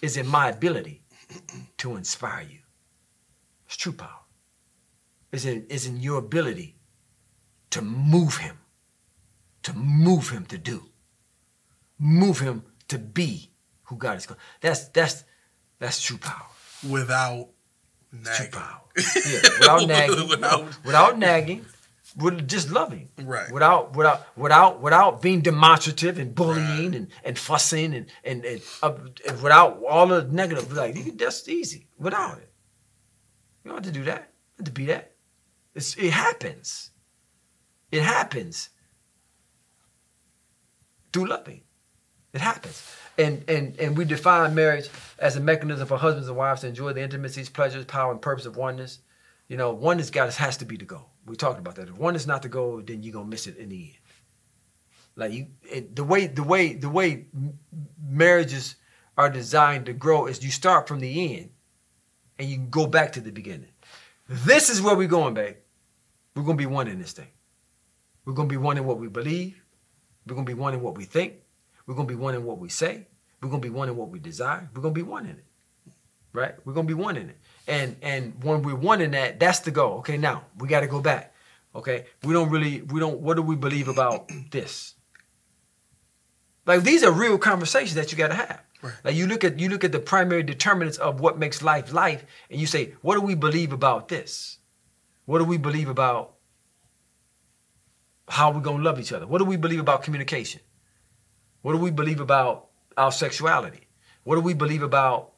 is 0.02 0.18
in 0.18 0.28
my 0.28 0.50
ability 0.50 1.02
to 1.78 1.96
inspire 1.96 2.44
you. 2.50 2.60
It's 3.68 3.78
true 3.78 3.94
power. 3.94 4.10
Is 5.32 5.46
in 5.46 5.66
is 5.70 5.86
in 5.86 5.98
your 5.98 6.18
ability 6.20 6.76
to 7.72 7.82
move 7.82 8.38
him, 8.38 8.58
to 9.64 9.74
move 9.74 10.30
him 10.30 10.46
to 10.46 10.58
do, 10.58 10.90
move 12.00 12.40
him 12.40 12.64
to 12.88 12.98
be 12.98 13.52
who 13.84 13.98
God 13.98 14.18
is 14.18 14.26
called. 14.26 14.40
That's 14.62 14.88
that's 14.90 15.24
that's 15.80 16.02
true 16.02 16.18
power. 16.18 16.46
Without 16.90 17.50
nagging. 18.12 18.52
True 18.52 18.60
power. 18.60 18.82
Yeah, 18.98 19.42
without 19.60 19.88
nagging, 19.94 20.28
Without- 20.30 20.86
without 20.86 21.18
nagging, 21.20 21.66
with 22.18 22.48
just 22.48 22.70
loving. 22.72 23.10
Right. 23.22 23.52
Without 23.52 23.96
without 23.96 24.26
without 24.38 24.82
without 24.82 25.22
being 25.22 25.42
demonstrative 25.42 26.18
and 26.18 26.34
bullying 26.34 26.96
and, 26.96 27.08
and 27.24 27.38
fussing 27.38 27.94
and 27.94 28.06
and, 28.24 28.44
and, 28.46 28.62
uh, 28.82 28.94
and 29.28 29.42
without 29.42 29.82
all 29.88 30.08
the 30.08 30.24
negative. 30.24 30.72
Like 30.74 30.96
you 30.96 31.04
can, 31.04 31.18
that's 31.18 31.48
easy. 31.48 31.88
Without 31.98 32.38
it, 32.38 32.52
you 33.64 33.72
don't 33.72 33.84
have 33.84 33.94
to 33.94 34.00
do 34.00 34.06
that. 34.06 34.32
You 34.58 34.64
don't 34.64 34.66
have 34.66 34.66
to 34.66 34.72
be 34.72 34.86
that. 34.88 35.12
It's, 35.76 35.96
it 35.98 36.12
happens. 36.12 36.92
It 37.92 38.02
happens 38.02 38.70
through 41.14 41.28
loving. 41.28 41.62
It 42.34 42.42
happens. 42.42 42.96
And, 43.18 43.44
and, 43.50 43.78
and 43.80 43.98
we 43.98 44.06
define 44.06 44.56
marriage 44.56 44.90
as 45.18 45.36
a 45.36 45.42
mechanism 45.42 45.88
for 45.88 45.98
husbands 45.98 46.28
and 46.28 46.38
wives 46.38 46.62
to 46.62 46.68
enjoy 46.68 46.94
the 46.94 47.02
intimacies, 47.02 47.50
pleasures, 47.50 47.86
power, 47.86 48.12
and 48.12 48.22
purpose 48.22 48.46
of 48.46 48.56
oneness. 48.56 49.00
You 49.50 49.58
know, 49.58 49.74
oneness 49.74 50.10
got 50.10 50.34
has 50.36 50.58
to 50.58 50.66
be 50.66 50.78
the 50.78 50.86
goal. 50.86 51.10
We 51.26 51.36
talked 51.36 51.60
about 51.60 51.76
that. 51.76 51.90
If 51.90 51.98
one 51.98 52.16
is 52.16 52.28
not 52.28 52.44
the 52.44 52.50
goal, 52.50 52.82
then 52.86 53.04
you're 53.04 53.14
gonna 53.14 53.26
miss 53.26 53.48
it 53.48 53.58
in 53.58 53.70
the 53.70 53.84
end. 53.84 53.98
Like 55.16 55.34
you, 55.34 55.48
it, 55.64 55.96
the 55.96 56.04
way 56.04 56.28
the 56.28 56.44
way 56.44 56.74
the 56.74 56.90
way 56.90 57.26
marriages 58.02 58.76
are 59.18 59.30
designed 59.30 59.88
to 59.88 59.94
grow 59.94 60.28
is 60.28 60.44
you 60.44 60.52
start 60.52 60.88
from 60.88 61.00
the 61.00 61.36
end, 61.36 61.50
and 62.38 62.48
you 62.48 62.58
go 62.58 62.88
back 62.88 63.12
to 63.14 63.22
the 63.22 63.32
beginning. 63.32 63.72
This 64.28 64.70
is 64.70 64.82
where 64.82 64.96
we're 64.96 65.08
going, 65.08 65.34
babe. 65.34 65.58
We're 66.36 66.44
gonna 66.44 66.56
be 66.56 66.68
one 66.68 66.88
in 66.88 67.00
this 67.00 67.12
thing. 67.12 67.28
We're 68.24 68.34
gonna 68.34 68.48
be 68.48 68.58
one 68.58 68.78
in 68.78 68.86
what 68.86 69.00
we 69.00 69.08
believe. 69.08 69.62
We're 70.26 70.36
gonna 70.36 70.46
be 70.46 70.54
one 70.54 70.76
in 70.76 70.82
what 70.82 70.96
we 70.96 71.06
think. 71.06 71.34
We're 71.90 71.96
gonna 71.96 72.08
be 72.08 72.14
one 72.14 72.36
in 72.36 72.46
what 72.46 72.60
we 72.60 72.70
say. 72.70 73.08
We're 73.42 73.50
gonna 73.50 73.64
be 73.64 73.72
one 73.72 73.90
in 73.90 73.98
what 73.98 74.10
we 74.10 74.20
desire. 74.20 74.70
We're 74.76 74.84
gonna 74.84 74.94
be 74.94 75.02
one 75.02 75.26
in 75.26 75.32
it. 75.32 75.46
Right? 76.34 76.54
We're 76.64 76.74
gonna 76.74 76.88
be 76.88 76.94
one 76.94 77.18
in 77.18 77.32
it. 77.32 77.38
And 77.68 77.96
and 78.04 78.44
when 78.44 78.62
we're 78.62 78.76
one 78.76 79.02
in 79.02 79.10
that, 79.12 79.40
that's 79.40 79.62
the 79.62 79.72
goal. 79.72 79.98
Okay, 79.98 80.16
now 80.16 80.44
we 80.60 80.68
gotta 80.68 80.86
go 80.86 81.02
back. 81.02 81.34
Okay? 81.74 82.06
We 82.24 82.32
don't 82.32 82.52
really, 82.52 82.84
we 82.84 83.00
don't, 83.00 83.22
what 83.22 83.38
do 83.38 83.42
we 83.42 83.56
believe 83.56 83.88
about 83.88 84.30
this? 84.52 84.94
Like 86.68 86.84
these 86.84 87.04
are 87.04 87.12
real 87.12 87.40
conversations 87.40 87.96
that 87.96 88.12
you 88.12 88.20
gotta 88.20 88.36
have. 88.36 88.62
Right. 88.84 88.94
Like 89.04 89.16
you 89.16 89.26
look 89.26 89.44
at 89.44 89.58
you 89.58 89.70
look 89.70 89.84
at 89.84 89.92
the 89.92 90.00
primary 90.00 90.44
determinants 90.44 91.00
of 91.00 91.20
what 91.20 91.40
makes 91.40 91.64
life 91.64 91.92
life, 91.92 92.24
and 92.52 92.62
you 92.62 92.68
say, 92.68 92.94
what 93.02 93.16
do 93.16 93.22
we 93.22 93.34
believe 93.34 93.74
about 93.74 94.10
this? 94.10 94.60
What 95.26 95.40
do 95.40 95.44
we 95.44 95.58
believe 95.58 95.90
about 95.90 96.36
how 98.28 98.52
we're 98.52 98.62
gonna 98.62 98.84
love 98.84 99.00
each 99.00 99.12
other? 99.12 99.26
What 99.26 99.40
do 99.40 99.46
we 99.46 99.58
believe 99.58 99.80
about 99.80 100.04
communication? 100.04 100.62
What 101.62 101.74
do 101.74 101.78
we 101.80 101.92
believe 101.92 102.22
about 102.22 102.68
our 102.96 103.12
sexuality? 103.12 103.82
What 104.24 104.36
do 104.36 104.42
we 104.42 104.54
believe 104.54 104.82
about 104.82 105.34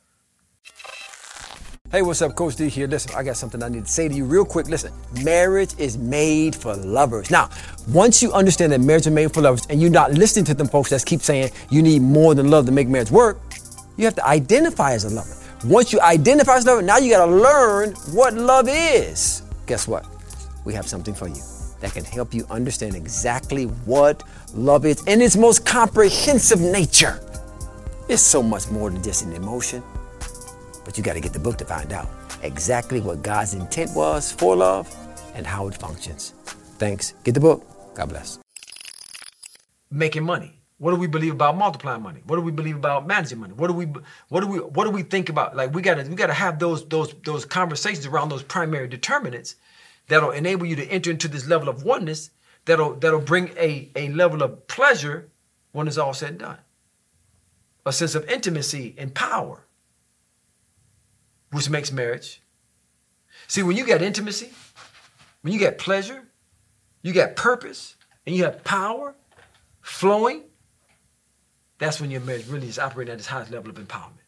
Hey, 1.92 2.04
what's 2.04 2.22
up? 2.22 2.36
Coach 2.36 2.56
D 2.56 2.70
here. 2.70 2.88
Listen, 2.88 3.14
I 3.18 3.24
got 3.24 3.36
something 3.36 3.62
I 3.62 3.68
need 3.68 3.86
to 3.86 3.92
say 3.92 4.08
to 4.08 4.14
you 4.14 4.24
real 4.24 4.46
quick. 4.46 4.70
Listen, 4.70 4.94
marriage 5.26 5.78
is 5.78 5.98
made 5.98 6.56
for 6.56 6.74
lovers. 6.74 7.30
Now, 7.30 7.50
once 7.90 8.24
you 8.24 8.32
understand 8.32 8.72
that 8.72 8.80
marriage 8.80 9.08
is 9.08 9.12
made 9.12 9.34
for 9.34 9.42
lovers 9.42 9.66
and 9.70 9.82
you're 9.82 9.92
not 9.92 10.14
listening 10.14 10.46
to 10.46 10.54
them 10.54 10.70
folks 10.70 10.92
that 10.92 11.06
keep 11.06 11.20
saying 11.20 11.52
you 11.70 11.82
need 11.82 12.02
more 12.02 12.34
than 12.34 12.50
love 12.50 12.66
to 12.68 12.72
make 12.72 12.88
marriage 12.88 13.12
work, 13.12 13.42
you 13.98 14.06
have 14.06 14.16
to 14.16 14.26
identify 14.26 14.94
as 14.94 15.04
a 15.04 15.10
lover. 15.10 15.36
Once 15.66 15.92
you 15.92 16.00
identify 16.00 16.56
as 16.56 16.66
a 16.66 16.68
lover, 16.68 16.82
now 16.82 16.98
you 16.98 17.10
got 17.10 17.26
to 17.26 17.32
learn 17.32 17.92
what 18.14 18.36
love 18.36 18.70
is. 18.70 19.42
Guess 19.66 19.86
what? 19.86 20.06
We 20.64 20.74
have 20.74 20.88
something 20.88 21.14
for 21.14 21.28
you 21.28 21.42
that 21.82 21.94
can 21.94 22.06
help 22.06 22.34
you 22.34 22.46
understand 22.50 22.96
exactly 22.96 23.66
what 23.66 24.24
love 24.56 24.86
is 24.86 25.04
in 25.08 25.22
its 25.22 25.38
most 25.38 25.66
comprehensive 25.66 26.62
nature. 26.62 27.22
It's 28.10 28.24
so 28.24 28.44
much 28.44 28.70
more 28.72 28.90
than 28.92 29.04
just 29.04 29.26
an 29.26 29.34
emotion. 29.34 29.84
But 30.86 30.98
you 30.98 31.04
got 31.04 31.14
to 31.14 31.22
get 31.22 31.34
the 31.34 31.40
book 31.40 31.58
to 31.60 31.66
find 31.66 31.94
out 31.94 32.10
exactly 32.44 33.02
what 33.02 33.24
God's 33.24 33.54
intent 33.54 33.92
was 33.96 34.32
for 34.32 34.56
love 34.56 34.94
and 35.36 35.48
how 35.48 35.68
it 35.68 35.76
functions. 35.76 36.34
Thanks. 36.80 37.14
Get 37.24 37.34
the 37.36 37.42
book. 37.42 37.66
God 37.96 38.10
bless. 38.10 38.40
making 39.92 40.24
money? 40.24 40.60
What 40.80 40.92
do 40.92 40.98
we 40.98 41.08
believe 41.08 41.34
about 41.34 41.58
multiplying 41.58 42.04
money? 42.04 42.22
What 42.28 42.38
do 42.38 42.42
we 42.42 42.52
believe 42.52 42.76
about 42.76 43.08
managing 43.08 43.40
money? 43.40 43.54
What 43.54 43.68
do 43.68 43.74
we 43.74 43.86
what 44.30 44.42
do 44.42 44.48
we 44.48 44.60
what 44.60 44.86
do 44.86 44.92
we 44.92 45.04
think 45.04 45.30
about? 45.30 45.56
Like 45.56 45.74
we 45.74 45.82
gotta 45.82 46.04
we 46.04 46.16
gotta 46.16 46.34
have 46.34 46.60
those 46.60 46.88
those 46.88 47.14
those 47.24 47.46
conversations 47.46 48.06
around 48.08 48.30
those 48.30 48.44
primary 48.44 48.88
determinants 48.88 49.56
that'll 50.08 50.32
enable 50.32 50.66
you 50.66 50.76
to 50.76 50.86
enter 50.86 51.12
into 51.12 51.28
this 51.28 51.48
level 51.48 51.70
of 51.70 51.84
oneness 51.84 52.32
that'll 52.66 52.96
that'll 52.96 53.20
bring 53.20 53.50
a, 53.58 53.90
a 53.96 54.10
level 54.10 54.44
of 54.44 54.68
pleasure 54.68 55.30
when 55.72 55.88
it's 55.88 55.98
all 55.98 56.14
said 56.14 56.32
and 56.32 56.40
done. 56.40 56.58
A 57.86 57.94
sense 57.94 58.14
of 58.14 58.30
intimacy 58.30 58.94
and 58.98 59.14
power, 59.14 59.66
which 61.52 61.70
makes 61.70 61.92
marriage. 61.92 62.42
See, 63.48 63.64
when 63.64 63.76
you 63.76 63.86
got 63.86 64.02
intimacy, 64.02 64.52
when 65.42 65.54
you 65.54 65.60
got 65.60 65.78
pleasure, 65.78 66.28
you 67.02 67.14
got 67.14 67.36
purpose, 67.36 67.96
and 68.26 68.36
you 68.36 68.44
have 68.44 68.64
power 68.64 69.16
flowing, 69.82 70.44
that's 71.80 72.00
when 72.00 72.12
your 72.12 72.22
marriage 72.22 72.48
really 72.48 72.68
is 72.68 72.78
operating 72.78 73.14
at 73.14 73.20
its 73.20 73.28
highest 73.28 73.52
level 73.52 73.72
of 73.72 73.78
empowerment. 73.78 74.20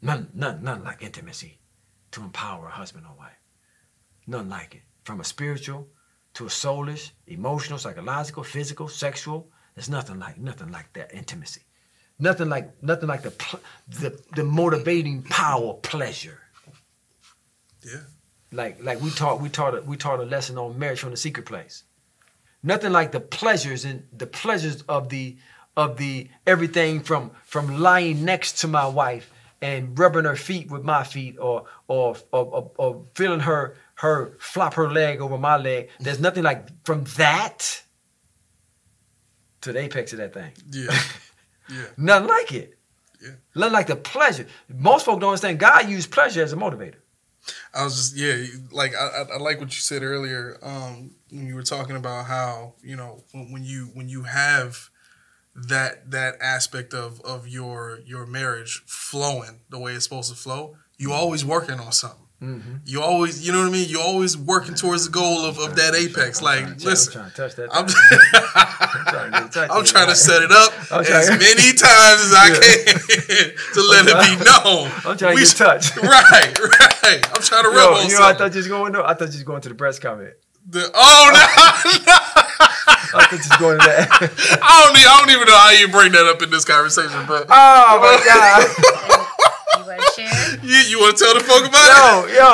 None, 0.00 0.30
none, 0.34 0.62
none 0.62 0.84
like 0.84 1.02
intimacy 1.02 1.58
to 2.12 2.22
empower 2.22 2.66
a 2.66 2.70
husband 2.70 3.06
or 3.06 3.16
wife. 3.18 3.40
Nothing 4.26 4.50
like 4.50 4.74
it. 4.76 4.82
From 5.04 5.20
a 5.20 5.24
spiritual 5.24 5.88
to 6.34 6.46
a 6.46 6.48
soulish, 6.48 7.10
emotional, 7.26 7.78
psychological, 7.78 8.44
physical, 8.44 8.88
sexual. 8.88 9.48
There's 9.74 9.90
nothing 9.90 10.18
like 10.18 10.38
nothing 10.38 10.70
like 10.70 10.92
that 10.94 11.12
intimacy. 11.14 11.62
Nothing 12.18 12.48
like 12.48 12.82
nothing 12.82 13.08
like 13.08 13.22
the 13.22 13.58
the, 13.88 14.20
the 14.36 14.44
motivating 14.44 15.22
power 15.22 15.74
pleasure. 15.74 16.40
Yeah. 17.84 18.00
Like 18.52 18.82
like 18.82 19.00
we 19.00 19.10
taught 19.10 19.40
we 19.40 19.48
taught 19.48 19.74
a, 19.74 19.82
we 19.82 19.96
taught 19.96 20.20
a 20.20 20.24
lesson 20.24 20.58
on 20.58 20.78
marriage 20.78 21.00
from 21.00 21.10
the 21.10 21.16
secret 21.16 21.46
place. 21.46 21.84
Nothing 22.62 22.92
like 22.92 23.10
the 23.10 23.20
pleasures 23.20 23.84
and 23.84 24.04
the 24.16 24.26
pleasures 24.26 24.82
of 24.82 25.08
the 25.08 25.36
of 25.76 25.96
the 25.96 26.28
everything 26.46 27.00
from 27.00 27.32
from 27.44 27.80
lying 27.80 28.24
next 28.24 28.58
to 28.60 28.68
my 28.68 28.86
wife 28.86 29.30
and 29.62 29.98
rubbing 29.98 30.24
her 30.24 30.36
feet 30.36 30.70
with 30.70 30.82
my 30.82 31.04
feet 31.04 31.38
or 31.38 31.64
or 31.88 32.16
or, 32.32 32.44
or, 32.44 32.70
or 32.76 33.06
feeling 33.14 33.40
her 33.40 33.76
her 33.94 34.36
flop 34.38 34.74
her 34.74 34.90
leg 34.90 35.20
over 35.20 35.38
my 35.38 35.56
leg. 35.56 35.88
There's 36.00 36.20
nothing 36.20 36.42
like 36.42 36.68
from 36.84 37.04
that 37.16 37.82
to 39.62 39.72
the 39.72 39.78
apex 39.78 40.12
of 40.12 40.18
that 40.18 40.34
thing. 40.34 40.52
Yeah. 40.70 40.98
Yeah. 41.70 41.86
Nothing 41.96 42.28
like 42.28 42.52
it. 42.52 42.76
Yeah. 43.22 43.30
Nothing 43.54 43.72
like 43.72 43.86
the 43.86 43.96
pleasure. 43.96 44.46
Most 44.68 45.06
folk 45.06 45.20
don't 45.20 45.30
understand 45.30 45.58
God 45.58 45.88
used 45.88 46.10
pleasure 46.10 46.42
as 46.42 46.52
a 46.52 46.56
motivator. 46.56 46.96
I 47.72 47.84
was 47.84 47.96
just 47.96 48.16
yeah, 48.16 48.44
like 48.72 48.94
I, 48.94 49.06
I, 49.06 49.34
I 49.34 49.38
like 49.38 49.60
what 49.60 49.68
you 49.68 49.80
said 49.80 50.02
earlier. 50.02 50.58
Um, 50.62 51.12
when 51.30 51.46
you 51.46 51.54
were 51.54 51.62
talking 51.62 51.96
about 51.96 52.26
how 52.26 52.74
you 52.82 52.96
know 52.96 53.22
when, 53.32 53.52
when 53.52 53.64
you 53.64 53.90
when 53.94 54.08
you 54.08 54.24
have 54.24 54.90
that 55.54 56.10
that 56.10 56.36
aspect 56.40 56.94
of 56.94 57.20
of 57.22 57.46
your 57.46 58.00
your 58.04 58.26
marriage 58.26 58.82
flowing 58.86 59.60
the 59.68 59.78
way 59.78 59.92
it's 59.92 60.04
supposed 60.04 60.30
to 60.30 60.36
flow, 60.36 60.76
you 60.96 61.08
mm-hmm. 61.08 61.18
always 61.18 61.44
working 61.44 61.78
on 61.80 61.92
something. 61.92 62.22
Mm-hmm. 62.42 62.76
You 62.86 63.00
always, 63.00 63.46
you 63.46 63.52
know 63.52 63.60
what 63.60 63.68
I 63.68 63.70
mean. 63.70 63.88
You 63.88 64.00
always 64.00 64.36
working 64.36 64.74
towards 64.74 65.04
the 65.04 65.12
goal 65.12 65.44
of, 65.44 65.60
of 65.60 65.76
that 65.76 65.94
apex. 65.94 66.42
Like, 66.42 66.64
I'm 66.64 66.76
listen, 66.78 67.12
trying 67.12 67.30
to 67.30 67.36
touch 67.36 67.54
that. 67.54 67.68
I'm, 67.72 67.86
I'm 67.86 69.06
trying 69.06 69.30
to 69.30 69.30
get 69.30 69.42
in 69.42 69.48
touch 69.50 69.70
I'm 69.70 69.84
trying 69.84 70.08
to 70.08 70.16
set 70.16 70.42
it 70.42 70.50
up 70.50 70.72
I'm 70.90 71.02
as 71.02 71.30
many 71.30 71.70
times 71.70 72.18
as 72.18 72.34
I 72.34 72.48
can 72.50 73.54
to 73.74 73.80
let 73.86 74.06
it 74.10 74.18
be 74.26 74.44
known. 74.44 74.90
I'm 75.06 75.16
trying 75.16 75.16
to 75.16 75.34
We 75.36 75.46
get 75.46 75.54
touch. 75.56 75.96
Right, 76.02 76.58
right. 76.58 77.22
I'm 77.30 77.42
trying 77.42 77.62
to 77.62 77.70
rub 77.70 77.94
Yo, 77.94 78.02
on 78.02 78.08
you 78.08 78.18
know, 78.18 78.26
I 78.26 78.34
thought 78.34 78.52
you 78.52 78.58
was 78.58 78.66
going 78.66 78.92
to. 78.94 79.04
I 79.04 79.14
thought 79.14 79.28
you 79.28 79.38
was 79.38 79.44
going 79.44 79.62
to 79.62 79.68
the 79.68 79.76
breast 79.76 80.02
comment. 80.02 80.34
The- 80.68 80.90
oh 80.92 81.30
no, 81.32 82.41
I 83.14 83.26
thought 83.26 83.44
you 83.44 83.58
going 83.58 83.78
to 83.78 83.86
that. 83.86 84.08
I 84.62 84.84
don't, 84.84 84.94
need, 84.94 85.06
I 85.06 85.18
don't 85.20 85.30
even 85.30 85.46
know 85.46 85.58
how 85.58 85.70
you 85.70 85.88
bring 85.88 86.12
that 86.12 86.26
up 86.26 86.42
in 86.42 86.50
this 86.50 86.64
conversation. 86.64 87.24
But 87.26 87.46
oh 87.48 87.98
my 88.00 88.16
god. 88.24 89.28
You 89.78 89.86
want 89.86 90.00
to 90.00 90.12
share? 90.14 90.58
you, 90.62 90.76
you 90.90 91.00
want 91.00 91.16
to 91.16 91.24
tell 91.24 91.34
the 91.34 91.40
folk 91.40 91.66
about 91.66 92.28
it 92.28 92.34
Yo, 92.34 92.44
yo. 92.44 92.48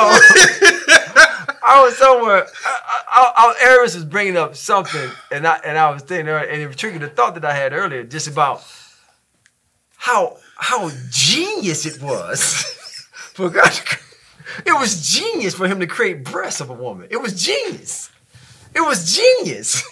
I 1.61 1.83
was 1.83 1.97
somewhere. 1.97 2.47
I, 2.65 2.79
I, 3.09 3.33
I, 3.35 3.69
Aries 3.69 3.93
was 3.93 4.05
bringing 4.05 4.37
up 4.37 4.55
something, 4.55 5.11
and 5.31 5.45
I 5.45 5.57
and 5.65 5.77
I 5.77 5.91
was 5.91 6.01
thinking, 6.01 6.29
uh, 6.29 6.37
and 6.37 6.61
it 6.61 6.77
triggered 6.77 7.01
the 7.01 7.09
thought 7.09 7.35
that 7.35 7.45
I 7.45 7.53
had 7.53 7.73
earlier, 7.73 8.03
just 8.03 8.27
about 8.27 8.63
how 9.97 10.37
how 10.55 10.89
genius 11.11 11.85
it 11.85 12.01
was 12.01 12.63
for 13.33 13.49
God. 13.49 13.69
to 13.71 13.99
It 14.65 14.79
was 14.79 15.07
genius 15.07 15.53
for 15.53 15.67
him 15.67 15.79
to 15.81 15.87
create 15.87 16.23
breasts 16.23 16.61
of 16.61 16.69
a 16.69 16.73
woman. 16.73 17.07
It 17.11 17.17
was 17.17 17.43
genius. 17.43 18.09
It 18.73 18.81
was 18.81 19.15
genius. 19.15 19.83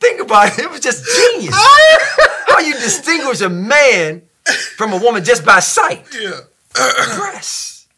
Think 0.00 0.20
about 0.20 0.58
it. 0.58 0.64
It 0.64 0.70
was 0.70 0.80
just 0.80 1.04
genius. 1.04 1.54
How 1.56 2.60
you 2.60 2.74
distinguish 2.74 3.40
a 3.40 3.48
man 3.48 4.22
from 4.76 4.92
a 4.92 4.98
woman 4.98 5.24
just 5.24 5.44
by 5.44 5.60
sight? 5.60 6.06
Yeah. 6.14 6.40
breasts. 6.74 7.88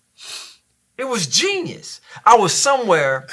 It 0.97 1.05
was 1.05 1.27
genius. 1.27 2.01
I 2.25 2.37
was 2.37 2.53
somewhere 2.53 3.29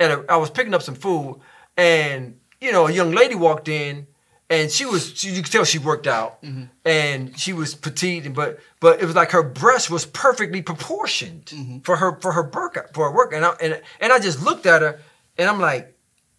and 0.00 0.24
I 0.28 0.36
was 0.36 0.50
picking 0.50 0.74
up 0.74 0.82
some 0.82 0.94
food, 0.94 1.40
and 1.76 2.38
you 2.60 2.72
know, 2.72 2.86
a 2.86 2.92
young 2.92 3.12
lady 3.12 3.34
walked 3.34 3.68
in, 3.68 4.06
and 4.50 4.70
she 4.70 4.84
was 4.84 5.18
she, 5.18 5.30
you 5.30 5.42
could 5.42 5.52
tell 5.52 5.64
she 5.64 5.78
worked 5.78 6.06
out, 6.06 6.42
mm-hmm. 6.42 6.64
and 6.84 7.38
she 7.38 7.52
was 7.52 7.74
petite, 7.74 8.26
and 8.26 8.34
but 8.34 8.60
but 8.80 9.00
it 9.00 9.06
was 9.06 9.16
like 9.16 9.32
her 9.32 9.42
breast 9.42 9.90
was 9.90 10.06
perfectly 10.06 10.62
proportioned 10.62 11.46
mm-hmm. 11.46 11.78
for 11.80 11.96
her 11.96 12.18
for 12.20 12.32
her 12.32 12.48
workout 12.48 12.94
for 12.94 13.10
her 13.10 13.14
work, 13.14 13.32
and 13.32 13.44
I 13.44 13.50
and, 13.60 13.82
and 14.00 14.12
I 14.12 14.18
just 14.18 14.42
looked 14.42 14.66
at 14.66 14.82
her, 14.82 15.00
and 15.36 15.48
I'm 15.48 15.60
like, 15.60 15.96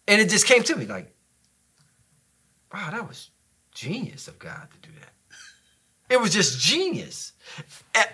and 0.08 0.20
it 0.20 0.30
just 0.30 0.46
came 0.46 0.62
to 0.64 0.76
me 0.76 0.86
like, 0.86 1.14
wow, 2.72 2.90
that 2.90 3.06
was 3.06 3.30
genius 3.72 4.28
of 4.28 4.38
God 4.38 4.68
to 4.70 4.88
do 4.88 4.94
that. 5.00 5.10
It 6.10 6.20
was 6.20 6.32
just 6.32 6.60
genius. 6.60 7.32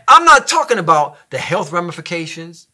I'm 0.07 0.25
not 0.25 0.47
talking 0.47 0.79
about 0.79 1.17
the 1.31 1.39
health 1.39 1.73
ramifications. 1.73 2.69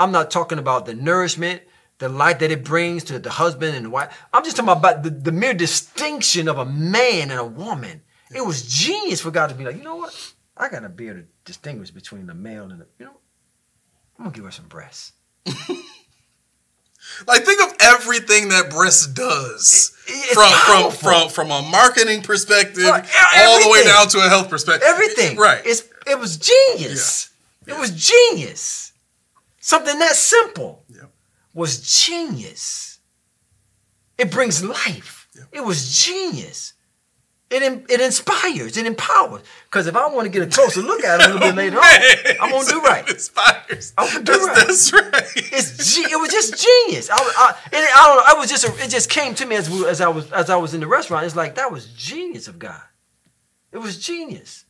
I'm 0.00 0.10
not 0.10 0.30
talking 0.30 0.58
about 0.58 0.84
the 0.86 0.94
nourishment, 0.94 1.62
the 1.98 2.08
light 2.08 2.40
that 2.40 2.50
it 2.50 2.64
brings 2.64 3.04
to 3.04 3.20
the 3.20 3.30
husband 3.30 3.76
and 3.76 3.86
the 3.86 3.90
wife. 3.90 4.16
I'm 4.32 4.42
just 4.42 4.56
talking 4.56 4.72
about 4.72 5.04
the, 5.04 5.10
the 5.10 5.30
mere 5.32 5.54
distinction 5.54 6.48
of 6.48 6.58
a 6.58 6.66
man 6.66 7.30
and 7.30 7.38
a 7.38 7.44
woman. 7.44 8.02
It 8.34 8.44
was 8.44 8.66
genius 8.66 9.20
for 9.20 9.30
God 9.30 9.48
to 9.50 9.54
be 9.54 9.64
like, 9.64 9.76
you 9.76 9.84
know 9.84 9.96
what? 9.96 10.34
I 10.56 10.68
gotta 10.68 10.88
be 10.88 11.08
able 11.08 11.20
to 11.20 11.26
distinguish 11.44 11.90
between 11.90 12.26
the 12.26 12.34
male 12.34 12.64
and 12.64 12.80
the, 12.80 12.86
you 12.98 13.06
know, 13.06 13.16
I'm 14.18 14.24
gonna 14.24 14.34
give 14.34 14.44
her 14.44 14.50
some 14.50 14.66
breasts. 14.66 15.12
Like 17.26 17.44
think 17.44 17.62
of 17.62 17.74
everything 17.80 18.48
that 18.48 18.70
breast 18.70 19.14
does 19.14 19.92
It- 20.06 20.34
from 20.34 20.50
from 20.50 20.60
powerful. 20.82 20.90
from 21.10 21.28
from 21.30 21.50
a 21.50 21.62
marketing 21.62 22.22
perspective 22.22 22.84
all 22.86 23.60
the 23.62 23.68
way 23.70 23.84
down 23.84 24.08
to 24.08 24.18
a 24.18 24.28
health 24.28 24.50
perspective. 24.50 24.86
Everything. 24.88 25.36
Right. 25.38 25.62
It's 25.64 25.82
it 26.06 26.18
was 26.18 26.36
genius. 26.36 27.30
It 27.66 27.78
was 27.78 27.90
genius. 27.92 28.92
Something 29.60 29.98
that 30.00 30.14
simple 30.16 30.84
Yep. 30.88 31.10
was 31.54 31.80
genius. 32.06 32.98
It 34.18 34.30
brings 34.30 34.62
life. 34.62 35.26
It 35.50 35.62
was 35.64 35.96
genius. 36.04 36.73
It, 37.62 37.84
it 37.88 38.00
inspires, 38.00 38.76
it 38.76 38.84
empowers. 38.84 39.42
Because 39.66 39.86
if 39.86 39.94
I 39.94 40.08
want 40.08 40.26
to 40.26 40.28
get 40.28 40.42
a 40.42 40.50
closer 40.50 40.82
look 40.82 41.04
at 41.04 41.20
it 41.20 41.30
a 41.30 41.34
little 41.34 41.48
bit 41.48 41.54
later 41.54 41.76
on, 41.78 41.84
I'm 42.40 42.50
gonna 42.50 42.68
do 42.68 42.80
right. 42.80 43.08
Inspires. 43.08 43.92
I'm 43.96 44.12
gonna 44.12 44.24
do 44.24 44.32
that's, 44.32 44.92
right. 44.92 45.12
That's 45.12 45.36
right. 45.36 45.52
It's 45.52 45.98
it 45.98 46.20
was 46.20 46.30
just 46.30 46.60
genius. 46.60 47.10
I, 47.10 47.16
I, 47.16 47.56
I 47.66 47.70
don't 47.70 48.16
know. 48.16 48.22
I 48.26 48.34
was 48.38 48.50
just 48.50 48.64
a, 48.64 48.84
it 48.84 48.90
just 48.90 49.08
came 49.08 49.34
to 49.36 49.46
me 49.46 49.54
as 49.54 49.70
we, 49.70 49.86
as 49.86 50.00
I 50.00 50.08
was 50.08 50.32
as 50.32 50.50
I 50.50 50.56
was 50.56 50.74
in 50.74 50.80
the 50.80 50.88
restaurant. 50.88 51.26
It's 51.26 51.36
like 51.36 51.54
that 51.54 51.70
was 51.70 51.86
genius 51.86 52.48
of 52.48 52.58
God. 52.58 52.82
It 53.70 53.78
was 53.78 54.04
genius 54.04 54.64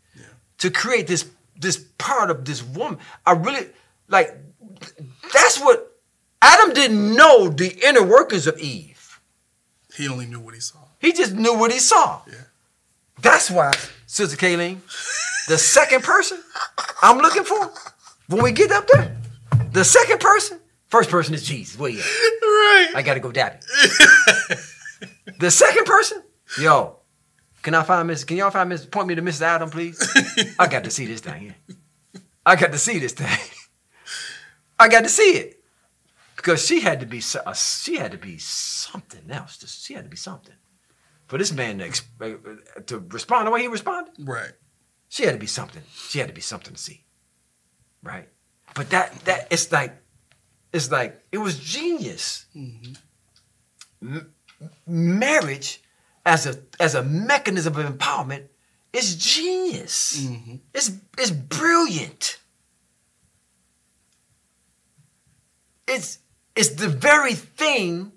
to 0.59 0.71
create 0.71 1.07
this 1.07 1.25
this 1.57 1.79
part 1.99 2.31
of 2.31 2.45
this 2.45 2.63
woman. 2.63 2.99
I 3.25 3.33
really 3.33 3.69
like. 4.09 4.37
That's 5.33 5.59
what 5.59 5.99
Adam 6.43 6.75
didn't 6.75 7.15
know 7.15 7.49
the 7.49 7.79
inner 7.87 8.03
workings 8.05 8.47
of 8.47 8.59
Eve. 8.59 9.21
he 9.97 10.09
only 10.09 10.27
knew 10.27 10.41
what 10.41 10.55
he 10.55 10.61
saw. 10.61 10.79
He 10.99 11.13
just 11.13 11.35
knew 11.35 11.57
what 11.57 11.73
he 11.73 11.79
saw. 11.79 12.23
Yeah. 12.27 12.35
That's 13.25 13.51
why, 13.51 13.73
Sister 14.07 14.37
Kayleen, 14.37 14.79
The 15.49 15.59
second 15.59 16.05
person 16.05 16.39
I'm 17.03 17.19
looking 17.19 17.45
for 17.45 17.73
when 18.29 18.43
we 18.43 18.53
get 18.53 18.71
up 18.71 18.87
there, 18.87 19.17
the 19.73 19.85
second 19.85 20.21
person, 20.21 20.61
first 20.89 21.11
person 21.11 21.35
is 21.35 21.43
Jesus. 21.43 21.79
Where 21.79 21.91
you 21.91 21.99
at? 22.01 22.05
Right. 22.05 22.91
I 22.97 23.03
gotta 23.03 23.21
go 23.21 23.33
dab 23.33 23.55
it. 23.61 24.59
the 25.41 25.51
second 25.51 25.85
person, 25.87 26.23
yo, 26.61 26.99
can 27.63 27.75
I 27.75 27.83
find 27.83 28.07
Miss? 28.09 28.25
Can 28.25 28.37
y'all 28.37 28.51
find 28.51 28.69
Miss? 28.69 28.87
Point 28.87 29.09
me 29.09 29.15
to 29.15 29.23
Mrs. 29.23 29.43
Adam, 29.43 29.71
please. 29.71 29.99
I 30.59 30.67
got 30.69 30.85
to 30.85 30.91
see 30.91 31.07
this 31.07 31.21
thing. 31.21 31.55
I 32.47 32.57
got 32.57 32.73
to 32.73 32.79
see 32.79 32.99
this 32.99 33.13
thing. 33.13 33.39
I 34.79 34.89
got 34.89 35.03
to 35.05 35.09
see 35.09 35.33
it 35.39 35.63
because 36.37 36.65
she 36.65 36.81
had 36.81 37.01
to 37.01 37.07
be. 37.07 37.23
uh, 37.47 37.53
She 37.55 37.97
had 37.97 38.13
to 38.13 38.19
be 38.19 38.37
something 38.39 39.31
else. 39.31 39.59
She 39.83 39.95
had 39.95 40.05
to 40.05 40.11
be 40.11 40.17
something 40.17 40.55
for 41.27 41.39
this 41.39 41.53
man 41.53 41.79
to, 41.79 41.87
ex- 41.87 42.03
uh, 42.21 42.35
to 42.87 42.99
respond 43.11 43.47
the 43.47 43.51
way 43.51 43.63
he 43.63 43.69
responded. 43.69 44.13
Right. 44.19 44.53
She 45.09 45.25
had 45.25 45.33
to 45.33 45.39
be 45.39 45.47
something. 45.47 45.83
She 45.93 46.19
had 46.19 46.29
to 46.29 46.35
be 46.35 46.41
something 46.41 46.75
to 46.75 46.81
see. 46.81 47.05
Right? 48.03 48.29
But 48.75 48.91
that 48.91 49.13
that 49.25 49.47
it's 49.51 49.71
like 49.71 49.97
it's 50.73 50.91
like 50.91 51.23
it 51.31 51.39
was 51.39 51.59
genius. 51.59 52.47
M- 54.03 54.35
marriage 54.87 55.83
as 56.27 56.47
a 56.47 56.61
as 56.81 56.95
a 56.95 57.03
mechanism 57.03 57.77
of 57.77 57.87
empowerment 57.87 58.49
is 58.93 59.17
genius. 59.17 60.27
It's 60.75 60.91
it's 61.17 61.31
brilliant. 61.31 62.39
It's 65.87 66.19
it's 66.57 66.71
the 66.71 66.89
very 66.89 67.35
thing 67.35 68.13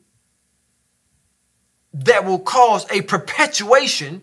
that 2.06 2.26
will 2.26 2.40
cause 2.40 2.86
a 2.92 3.02
perpetuation 3.02 4.22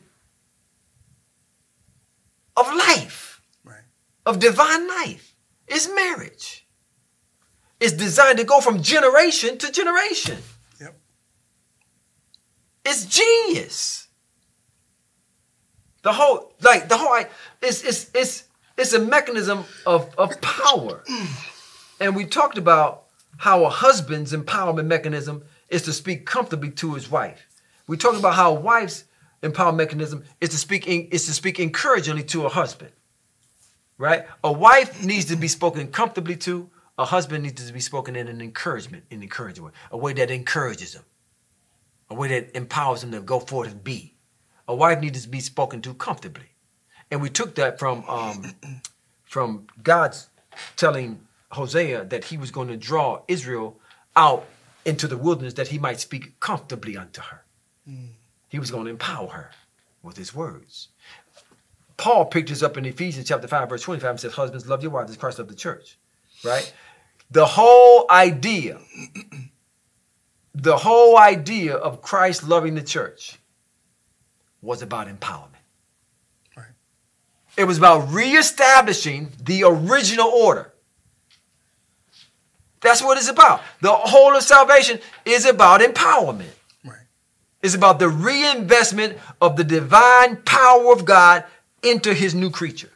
of 2.57 2.67
life, 2.73 3.41
Right. 3.65 3.83
of 4.27 4.39
divine 4.39 4.87
life, 4.89 5.35
is 5.67 5.89
marriage. 5.95 6.67
It's 7.81 7.93
designed 7.93 8.39
to 8.39 8.45
go 8.45 8.61
from 8.61 8.83
generation 8.83 9.59
to 9.59 9.71
generation. 9.73 10.39
Yep. 10.81 10.97
It's 12.85 13.05
genius. 13.07 14.07
The 16.03 16.13
whole, 16.13 16.53
like 16.61 16.89
the 16.89 16.97
whole, 16.97 17.25
it's 17.63 17.83
it's 17.83 18.11
it's 18.15 18.45
it's 18.77 18.93
a 18.93 18.99
mechanism 19.01 19.65
of 19.87 20.15
of 20.17 20.39
power, 20.41 21.03
and 21.99 22.15
we 22.15 22.27
talked 22.27 22.59
about 22.59 23.05
how 23.39 23.65
a 23.65 23.71
husband's 23.71 24.33
empowerment 24.33 24.87
mechanism 24.87 25.43
is 25.71 25.83
to 25.83 25.93
speak 25.93 26.27
comfortably 26.27 26.71
to 26.73 26.95
his 26.95 27.11
wife. 27.11 27.49
We 27.87 27.97
talk 27.97 28.19
about 28.19 28.35
how 28.35 28.57
a 28.57 28.61
wife's 28.61 29.05
empowerment 29.43 29.77
mechanism 29.77 30.25
is 30.41 30.51
to 30.51 30.57
speak 30.57 30.87
in, 30.89 31.09
is 31.09 31.27
to 31.27 31.33
speak 31.33 31.61
encouragingly 31.61 32.25
to 32.25 32.47
a 32.47 32.49
husband. 32.49 32.93
Right? 33.99 34.27
A 34.43 34.53
wife 34.53 35.05
needs 35.05 35.27
to 35.27 35.37
be 35.37 35.49
spoken 35.49 35.89
comfortably 35.89 36.37
to. 36.39 36.71
A 36.99 37.05
husband 37.05 37.45
needs 37.45 37.65
to 37.67 37.73
be 37.73 37.81
spoken 37.81 38.17
in 38.17 38.29
an 38.29 38.41
encouragement, 38.41 39.05
in 39.11 39.19
an 39.19 39.23
encouraging 39.25 39.65
way, 39.65 39.73
a 39.91 39.97
way 39.97 40.13
that 40.15 40.31
encourages 40.31 40.95
him 40.95 41.03
a 42.11 42.15
way 42.15 42.29
that 42.29 42.57
empowers 42.57 43.03
him 43.03 43.13
to 43.13 43.21
go 43.21 43.41
forth 43.41 43.71
and 43.71 43.83
be. 43.83 44.15
A 44.69 44.75
wife 44.75 45.01
needs 45.01 45.23
to 45.23 45.29
be 45.29 45.41
spoken 45.41 45.83
to 45.83 45.95
comfortably, 45.95 46.51
and 47.11 47.21
we 47.21 47.29
took 47.29 47.55
that 47.57 47.79
from 47.79 48.05
um, 48.09 48.55
from 49.25 49.67
God's 49.83 50.29
telling 50.77 51.21
Hosea 51.53 52.05
that 52.07 52.25
He 52.25 52.39
was 52.39 52.51
going 52.51 52.69
to 52.69 52.77
draw 52.77 53.23
Israel 53.29 53.79
out 54.17 54.47
into 54.85 55.07
the 55.07 55.19
wilderness 55.19 55.55
that 55.55 55.69
He 55.69 55.79
might 55.79 56.01
speak 56.01 56.41
comfortably 56.41 56.97
unto 56.97 57.21
her. 57.21 57.44
He 58.49 58.59
was 58.59 58.71
going 58.71 58.85
to 58.85 58.91
empower 58.91 59.29
her 59.29 59.51
with 60.03 60.17
His 60.17 60.35
words. 60.35 60.89
Paul 61.97 62.25
picked 62.27 62.49
this 62.49 62.63
up 62.63 62.77
in 62.77 62.85
Ephesians 62.85 63.29
chapter 63.29 63.47
5, 63.47 63.69
verse 63.69 63.83
25 63.83 64.11
and 64.11 64.21
says, 64.21 64.33
Husbands, 64.33 64.67
love 64.67 64.83
your 64.83 64.91
wives 64.91 65.11
as 65.11 65.17
Christ 65.17 65.39
loved 65.39 65.51
the 65.51 65.55
church. 65.55 65.97
Right? 66.45 66.73
The 67.31 67.47
whole 67.47 68.07
idea 68.11 68.79
the 70.55 70.77
whole 70.77 71.19
idea 71.19 71.75
of 71.75 72.01
Christ 72.01 72.47
loving 72.47 72.75
the 72.75 72.83
church 72.83 73.39
was 74.63 74.83
about 74.83 75.09
empowerment. 75.09 75.49
Right. 76.57 76.69
It 77.57 77.65
was 77.65 77.77
about 77.77 78.13
reestablishing 78.13 79.33
the 79.43 79.65
original 79.65 80.29
order. 80.29 80.73
That's 82.81 83.03
what 83.03 83.19
it's 83.19 83.29
about. 83.29 83.63
The 83.81 83.93
whole 83.93 84.37
of 84.37 84.43
salvation 84.43 85.01
is 85.25 85.45
about 85.45 85.81
empowerment. 85.81 86.53
It's 87.65 87.75
about 87.75 87.99
the 87.99 88.11
reinvestment 88.11 89.19
of 89.41 89.57
the 89.57 89.65
divine 89.65 90.37
power 90.43 90.93
of 90.93 91.07
God 91.07 91.45
into 91.83 92.13
his 92.13 92.35
new 92.35 92.51
creature. 92.51 92.91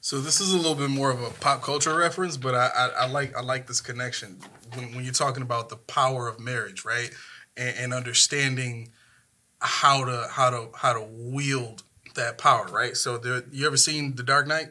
So 0.00 0.18
this 0.20 0.40
is 0.40 0.54
a 0.54 0.56
little 0.56 0.74
bit 0.74 0.88
more 0.88 1.10
of 1.10 1.20
a 1.22 1.28
pop 1.28 1.62
culture 1.62 1.94
reference, 1.94 2.38
but 2.38 2.54
I, 2.54 2.68
I, 2.74 2.86
I 3.00 3.06
like 3.08 3.36
I 3.36 3.42
like 3.42 3.66
this 3.66 3.82
connection 3.82 4.38
when, 4.74 4.94
when 4.94 5.04
you're 5.04 5.12
talking 5.12 5.42
about 5.42 5.68
the 5.68 5.76
power 5.76 6.26
of 6.26 6.40
marriage, 6.40 6.86
right? 6.86 7.10
And, 7.54 7.76
and 7.76 7.92
understanding 7.94 8.92
how 9.60 10.06
to 10.06 10.26
how 10.30 10.48
to 10.48 10.68
how 10.74 10.94
to 10.94 11.02
wield 11.02 11.82
that 12.14 12.38
power, 12.38 12.66
right? 12.72 12.96
So 12.96 13.18
there, 13.18 13.42
you 13.52 13.66
ever 13.66 13.76
seen 13.76 14.14
The 14.14 14.22
Dark 14.22 14.46
Knight? 14.46 14.68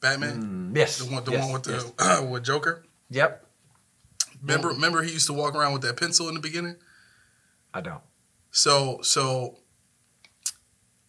Batman, 0.00 0.70
Mm, 0.72 0.76
yes. 0.76 0.98
the 0.98 1.12
one 1.12 1.24
the 1.24 1.32
yes, 1.32 1.44
one 1.44 1.52
with 1.52 1.66
yes. 1.68 1.84
the 1.98 2.22
with 2.30 2.44
Joker. 2.44 2.82
Yep. 3.10 3.46
Remember 4.40 4.68
remember 4.68 5.02
he 5.02 5.12
used 5.12 5.26
to 5.26 5.34
walk 5.34 5.54
around 5.54 5.74
with 5.74 5.82
that 5.82 5.98
pencil 5.98 6.28
in 6.28 6.34
the 6.34 6.40
beginning. 6.40 6.76
I 7.74 7.80
don't. 7.80 8.02
So 8.52 9.00
so 9.02 9.58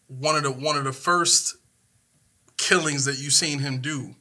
one 0.07 0.35
of 0.35 0.43
the 0.43 0.51
one 0.51 0.75
of 0.75 0.83
the 0.83 0.91
first 0.91 1.57
killings 2.57 3.05
that 3.05 3.19
you 3.19 3.29
seen 3.29 3.59
him 3.59 3.79
do 3.79 4.15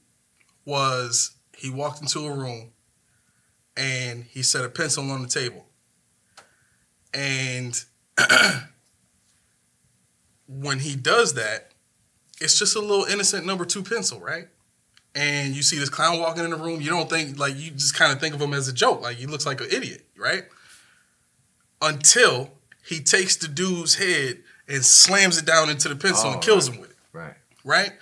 was 0.66 1.32
he 1.56 1.70
walked 1.70 2.02
into 2.02 2.20
a 2.26 2.32
room 2.32 2.72
and 3.76 4.24
he 4.24 4.42
set 4.42 4.64
a 4.64 4.68
pencil 4.68 5.10
on 5.10 5.22
the 5.22 5.28
table. 5.28 5.66
And 7.14 7.82
when 10.46 10.80
he 10.80 10.96
does 10.96 11.34
that, 11.34 11.72
it's 12.40 12.58
just 12.58 12.76
a 12.76 12.80
little 12.80 13.04
innocent 13.04 13.46
number 13.46 13.64
two 13.64 13.82
pencil, 13.82 14.20
right? 14.20 14.48
And 15.14 15.54
you 15.54 15.62
see 15.62 15.78
this 15.78 15.88
clown 15.88 16.18
walking 16.18 16.44
in 16.44 16.50
the 16.50 16.56
room, 16.56 16.80
you 16.80 16.90
don't 16.90 17.08
think 17.08 17.38
like 17.38 17.56
you 17.56 17.70
just 17.70 17.94
kind 17.94 18.12
of 18.12 18.20
think 18.20 18.34
of 18.34 18.40
him 18.42 18.52
as 18.52 18.68
a 18.68 18.72
joke, 18.72 19.00
like 19.00 19.16
he 19.16 19.26
looks 19.26 19.46
like 19.46 19.60
an 19.60 19.68
idiot, 19.70 20.04
right? 20.16 20.44
Until 21.82 22.50
he 22.86 23.00
takes 23.00 23.36
the 23.36 23.48
dude's 23.48 23.96
head 23.96 24.38
and 24.68 24.84
slams 24.84 25.38
it 25.38 25.44
down 25.44 25.68
into 25.70 25.88
the 25.88 25.96
pencil 25.96 26.30
Oh, 26.30 26.32
and 26.34 26.42
kills 26.42 26.68
right. 26.68 26.74
him 26.76 26.80
with 26.82 26.90
it, 26.90 26.96
Right. 27.12 27.34
right? 27.64 27.92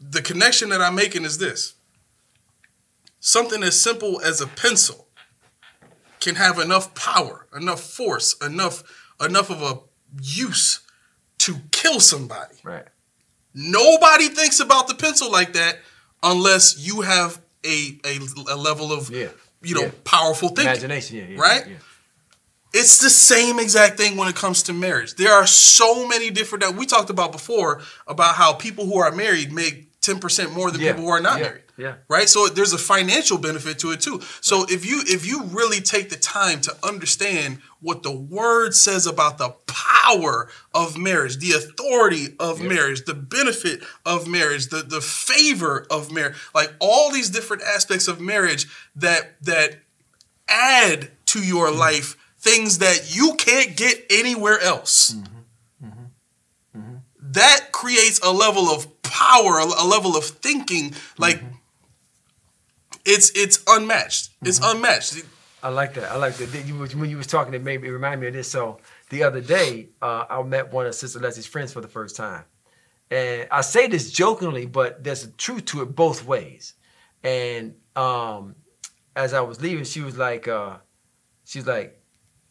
The 0.00 0.22
connection 0.22 0.68
that 0.70 0.80
I'm 0.82 0.94
making 0.94 1.24
is 1.24 1.38
this. 1.38 1.74
Something 3.20 3.62
as 3.62 3.80
simple 3.80 4.20
as 4.22 4.40
a 4.40 4.46
pencil 4.46 5.06
can 6.20 6.36
have 6.36 6.58
enough 6.58 6.94
power, 6.94 7.46
enough 7.54 7.80
force, 7.82 8.34
enough 8.42 8.82
enough 9.22 9.50
of 9.50 9.60
a 9.62 9.78
use 10.22 10.80
to 11.38 11.56
kill 11.70 12.00
somebody. 12.00 12.56
Right. 12.62 12.86
Nobody 13.54 14.28
thinks 14.28 14.60
about 14.60 14.88
the 14.88 14.94
pencil 14.94 15.30
like 15.30 15.52
that 15.52 15.78
unless 16.22 16.78
you 16.78 17.02
have 17.02 17.40
a 17.64 17.98
a, 18.04 18.18
a 18.50 18.56
level 18.56 18.92
of 18.92 19.10
Yeah. 19.10 19.28
you 19.62 19.74
know 19.74 19.82
Yeah. 19.82 19.90
powerful 20.04 20.48
thinking. 20.48 20.66
Imagination. 20.66 21.16
Yeah. 21.16 21.24
yeah 21.28 21.38
right? 21.40 21.66
It's 22.72 22.98
the 22.98 23.10
same 23.10 23.58
exact 23.58 23.96
thing 23.96 24.16
when 24.16 24.28
it 24.28 24.36
comes 24.36 24.62
to 24.64 24.72
marriage. 24.72 25.16
There 25.16 25.32
are 25.32 25.46
so 25.46 26.06
many 26.06 26.30
different 26.30 26.62
that 26.64 26.74
we 26.74 26.86
talked 26.86 27.10
about 27.10 27.32
before 27.32 27.82
about 28.06 28.36
how 28.36 28.52
people 28.52 28.86
who 28.86 28.98
are 28.98 29.10
married 29.10 29.52
make 29.52 29.90
10% 30.00 30.52
more 30.52 30.70
than 30.70 30.80
Yeah. 30.80 30.92
people 30.92 31.04
who 31.04 31.10
are 31.10 31.20
not 31.20 31.38
Yeah. 31.38 31.46
married. 31.46 31.62
Yeah. 31.76 31.94
Right? 32.08 32.28
So 32.28 32.48
there's 32.48 32.72
a 32.72 32.78
financial 32.78 33.38
benefit 33.38 33.78
to 33.80 33.90
it 33.92 34.00
too. 34.00 34.20
So 34.42 34.66
if 34.68 34.84
you 34.84 35.02
if 35.06 35.24
you 35.24 35.44
really 35.44 35.80
take 35.80 36.10
the 36.10 36.16
time 36.16 36.60
to 36.62 36.76
understand 36.82 37.62
what 37.80 38.02
the 38.02 38.10
word 38.10 38.74
says 38.74 39.06
about 39.06 39.38
the 39.38 39.54
power 39.66 40.50
of 40.74 40.98
marriage, 40.98 41.38
the 41.38 41.52
authority 41.52 42.34
of 42.38 42.60
marriage, 42.60 43.04
the 43.06 43.14
benefit 43.14 43.82
of 44.04 44.28
marriage, 44.28 44.68
the 44.68 44.82
the 44.82 45.00
favor 45.00 45.86
of 45.90 46.12
marriage, 46.12 46.36
like 46.54 46.74
all 46.80 47.10
these 47.10 47.30
different 47.30 47.62
aspects 47.62 48.08
of 48.08 48.20
marriage 48.20 48.66
that 48.94 49.42
that 49.42 49.78
add 50.48 51.10
to 51.26 51.40
your 51.42 51.68
mm. 51.68 51.78
life 51.78 52.16
things 52.40 52.78
that 52.78 53.14
you 53.14 53.34
can't 53.34 53.76
get 53.76 54.04
anywhere 54.10 54.58
else. 54.60 55.14
That 57.20 57.70
creates 57.70 58.18
a 58.20 58.32
level 58.32 58.68
of 58.68 59.02
power, 59.02 59.58
a, 59.58 59.64
a 59.64 59.86
level 59.86 60.16
of 60.16 60.24
thinking 60.24 60.94
like 61.16 61.40
it's 63.04 63.30
it's 63.36 63.62
unmatched. 63.68 64.30
It's 64.42 64.60
unmatched. 64.62 65.22
I 65.62 65.68
like 65.68 65.94
that. 65.94 66.10
I 66.10 66.16
like 66.16 66.34
that. 66.36 66.48
When 66.96 67.10
you 67.10 67.18
was 67.18 67.26
talking, 67.26 67.54
it 67.54 67.62
made 67.62 67.82
me 67.82 67.88
remind 67.88 68.20
me 68.20 68.28
of 68.28 68.32
this. 68.32 68.50
So 68.50 68.78
the 69.10 69.22
other 69.22 69.40
day, 69.40 69.90
uh, 70.00 70.24
I 70.28 70.42
met 70.42 70.72
one 70.72 70.86
of 70.86 70.94
Sister 70.94 71.20
Leslie's 71.20 71.46
friends 71.46 71.72
for 71.72 71.80
the 71.80 71.88
first 71.88 72.16
time, 72.16 72.44
and 73.10 73.46
I 73.50 73.60
say 73.60 73.86
this 73.86 74.10
jokingly, 74.10 74.66
but 74.66 75.04
there's 75.04 75.24
a 75.24 75.30
truth 75.32 75.66
to 75.66 75.82
it 75.82 75.94
both 75.94 76.24
ways. 76.26 76.74
And 77.22 77.74
um, 77.94 78.54
as 79.14 79.34
I 79.34 79.42
was 79.42 79.60
leaving, 79.60 79.84
she 79.84 80.00
was 80.00 80.16
like, 80.16 80.48
uh, 80.48 80.78
she's 81.44 81.66
like, 81.66 81.99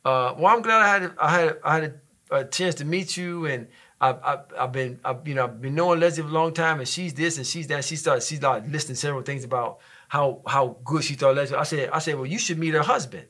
uh, 0.05 0.33
"Well, 0.37 0.55
I'm 0.55 0.61
glad 0.61 0.81
I 0.81 0.87
had 0.99 1.11
I 1.19 1.29
had 1.31 1.57
I 1.63 1.73
had 1.75 1.83
a, 2.31 2.35
a 2.37 2.45
chance 2.45 2.75
to 2.75 2.85
meet 2.85 3.17
you, 3.17 3.45
and 3.45 3.67
I've, 4.01 4.17
I've, 4.23 4.39
I've 4.57 4.71
been, 4.71 4.97
I've, 5.03 5.27
you 5.27 5.35
know, 5.35 5.43
I've 5.43 5.61
been 5.61 5.75
knowing 5.75 5.99
Leslie 5.99 6.23
for 6.23 6.29
a 6.29 6.31
long 6.31 6.53
time, 6.53 6.79
and 6.79 6.87
she's 6.87 7.13
this 7.13 7.35
and 7.37 7.45
she's 7.45 7.67
that. 7.67 7.83
She 7.83 7.97
started, 7.97 8.23
she 8.23 8.37
started 8.37 8.71
listing 8.71 8.95
several 8.95 9.23
things 9.23 9.43
about 9.43 9.79
how 10.07 10.41
how 10.47 10.77
good 10.85 11.03
she 11.03 11.15
thought 11.15 11.35
Leslie. 11.35 11.57
I 11.57 11.63
said, 11.63 11.89
I 11.91 11.99
said, 11.99 12.15
well, 12.15 12.25
you 12.25 12.39
should 12.39 12.57
meet 12.57 12.73
her 12.73 12.81
husband. 12.81 13.27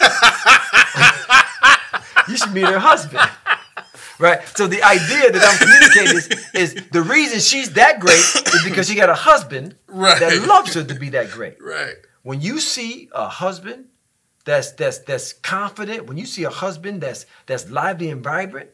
you 2.28 2.36
should 2.36 2.52
meet 2.52 2.66
her 2.66 2.78
husband. 2.78 3.28
Right. 4.18 4.40
So 4.56 4.66
the 4.66 4.82
idea 4.82 5.30
that 5.32 5.42
I'm 5.42 5.58
communicating 5.58 6.16
is, 6.54 6.74
is 6.76 6.88
the 6.90 7.02
reason 7.02 7.40
she's 7.40 7.72
that 7.74 8.00
great 8.00 8.18
is 8.54 8.62
because 8.64 8.88
she 8.88 8.94
got 8.94 9.10
a 9.10 9.14
husband 9.14 9.76
Right. 9.88 10.18
that 10.20 10.46
loves 10.46 10.74
her 10.74 10.84
to 10.84 10.94
be 10.94 11.10
that 11.10 11.30
great. 11.30 11.56
Right. 11.60 11.94
When 12.22 12.40
you 12.40 12.60
see 12.60 13.08
a 13.12 13.28
husband 13.28 13.86
that's 14.44 14.72
that's 14.72 14.98
that's 14.98 15.32
confident, 15.32 16.06
when 16.06 16.16
you 16.18 16.26
see 16.26 16.44
a 16.44 16.50
husband 16.50 17.00
that's 17.00 17.26
that's 17.46 17.70
lively 17.70 18.10
and 18.10 18.22
vibrant, 18.22 18.70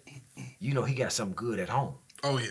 you 0.58 0.74
know 0.74 0.82
he 0.82 0.94
got 0.94 1.12
something 1.12 1.34
good 1.36 1.58
at 1.58 1.68
home. 1.68 1.94
Oh 2.22 2.38
yeah. 2.38 2.48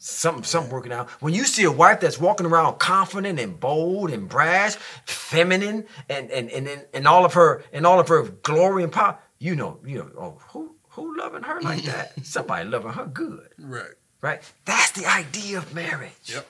Something 0.00 0.44
something 0.44 0.70
working 0.72 0.92
out. 0.92 1.08
When 1.20 1.34
you 1.34 1.42
see 1.44 1.64
a 1.64 1.72
wife 1.72 1.98
that's 2.00 2.20
walking 2.20 2.46
around 2.46 2.78
confident 2.78 3.40
and 3.40 3.58
bold 3.58 4.10
and 4.10 4.28
brash, 4.28 4.76
feminine, 5.06 5.86
and 6.08 6.30
and 6.30 6.48
and 6.50 6.68
and, 6.68 6.86
and 6.94 7.08
all 7.08 7.24
of 7.24 7.34
her 7.34 7.64
and 7.72 7.84
all 7.84 7.98
of 7.98 8.06
her 8.08 8.22
glory 8.22 8.84
and 8.84 8.92
power, 8.92 9.18
you 9.40 9.56
know, 9.56 9.80
you 9.84 9.98
know, 9.98 10.10
oh, 10.16 10.38
who 10.50 10.76
who 10.90 11.16
loving 11.18 11.42
her 11.42 11.60
like 11.60 11.82
that? 11.84 12.12
Somebody 12.24 12.68
loving 12.68 12.92
her 12.92 13.06
good, 13.06 13.48
Right. 13.58 13.90
right? 14.20 14.40
That's 14.66 14.92
the 14.92 15.06
idea 15.06 15.58
of 15.58 15.74
marriage. 15.74 16.12
Yep. 16.26 16.46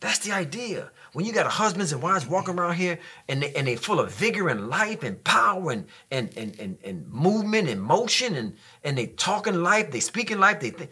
That's 0.00 0.18
the 0.20 0.32
idea. 0.32 0.90
When 1.12 1.24
you 1.24 1.32
got 1.32 1.50
husbands 1.50 1.92
and 1.92 2.00
wives 2.00 2.26
walking 2.26 2.58
around 2.58 2.74
here 2.74 3.00
and 3.28 3.42
they 3.42 3.52
and 3.54 3.66
they 3.66 3.74
full 3.74 3.98
of 3.98 4.12
vigor 4.12 4.48
and 4.48 4.68
life 4.68 5.02
and 5.02 5.22
power 5.24 5.72
and 5.72 5.86
and 6.10 6.36
and 6.36 6.58
and, 6.60 6.78
and 6.84 7.08
movement 7.08 7.68
and 7.68 7.82
motion 7.82 8.36
and 8.36 8.54
and 8.84 8.96
they 8.96 9.06
talking 9.06 9.62
life, 9.62 9.90
they 9.90 10.00
speaking 10.00 10.38
life, 10.38 10.60
they 10.60 10.70
think, 10.70 10.90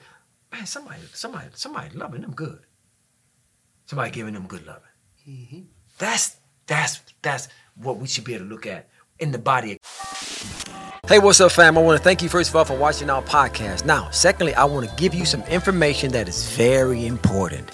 man, 0.50 0.66
somebody, 0.66 1.00
somebody, 1.12 1.46
somebody 1.54 1.96
loving 1.96 2.22
them 2.22 2.32
good. 2.32 2.60
Somebody 3.84 4.10
giving 4.10 4.34
them 4.34 4.48
good 4.48 4.66
loving. 4.66 4.82
Mm-hmm. 5.28 5.60
That's 5.98 6.36
that's 6.66 7.00
that's 7.22 7.48
what 7.76 7.98
we 7.98 8.08
should 8.08 8.24
be 8.24 8.34
able 8.34 8.46
to 8.46 8.50
look 8.50 8.66
at 8.66 8.88
in 9.20 9.30
the 9.30 9.38
body 9.38 9.78
Hey, 11.08 11.20
what's 11.20 11.40
up, 11.40 11.52
fam? 11.52 11.78
I 11.78 11.82
want 11.82 11.96
to 11.96 12.02
thank 12.02 12.20
you 12.20 12.28
first 12.28 12.50
of 12.50 12.56
all 12.56 12.64
for 12.64 12.76
watching 12.76 13.10
our 13.10 13.22
podcast. 13.22 13.84
Now, 13.84 14.10
secondly, 14.10 14.56
I 14.56 14.64
want 14.64 14.90
to 14.90 14.96
give 14.96 15.14
you 15.14 15.24
some 15.24 15.40
information 15.42 16.10
that 16.10 16.26
is 16.28 16.50
very 16.56 17.06
important. 17.06 17.70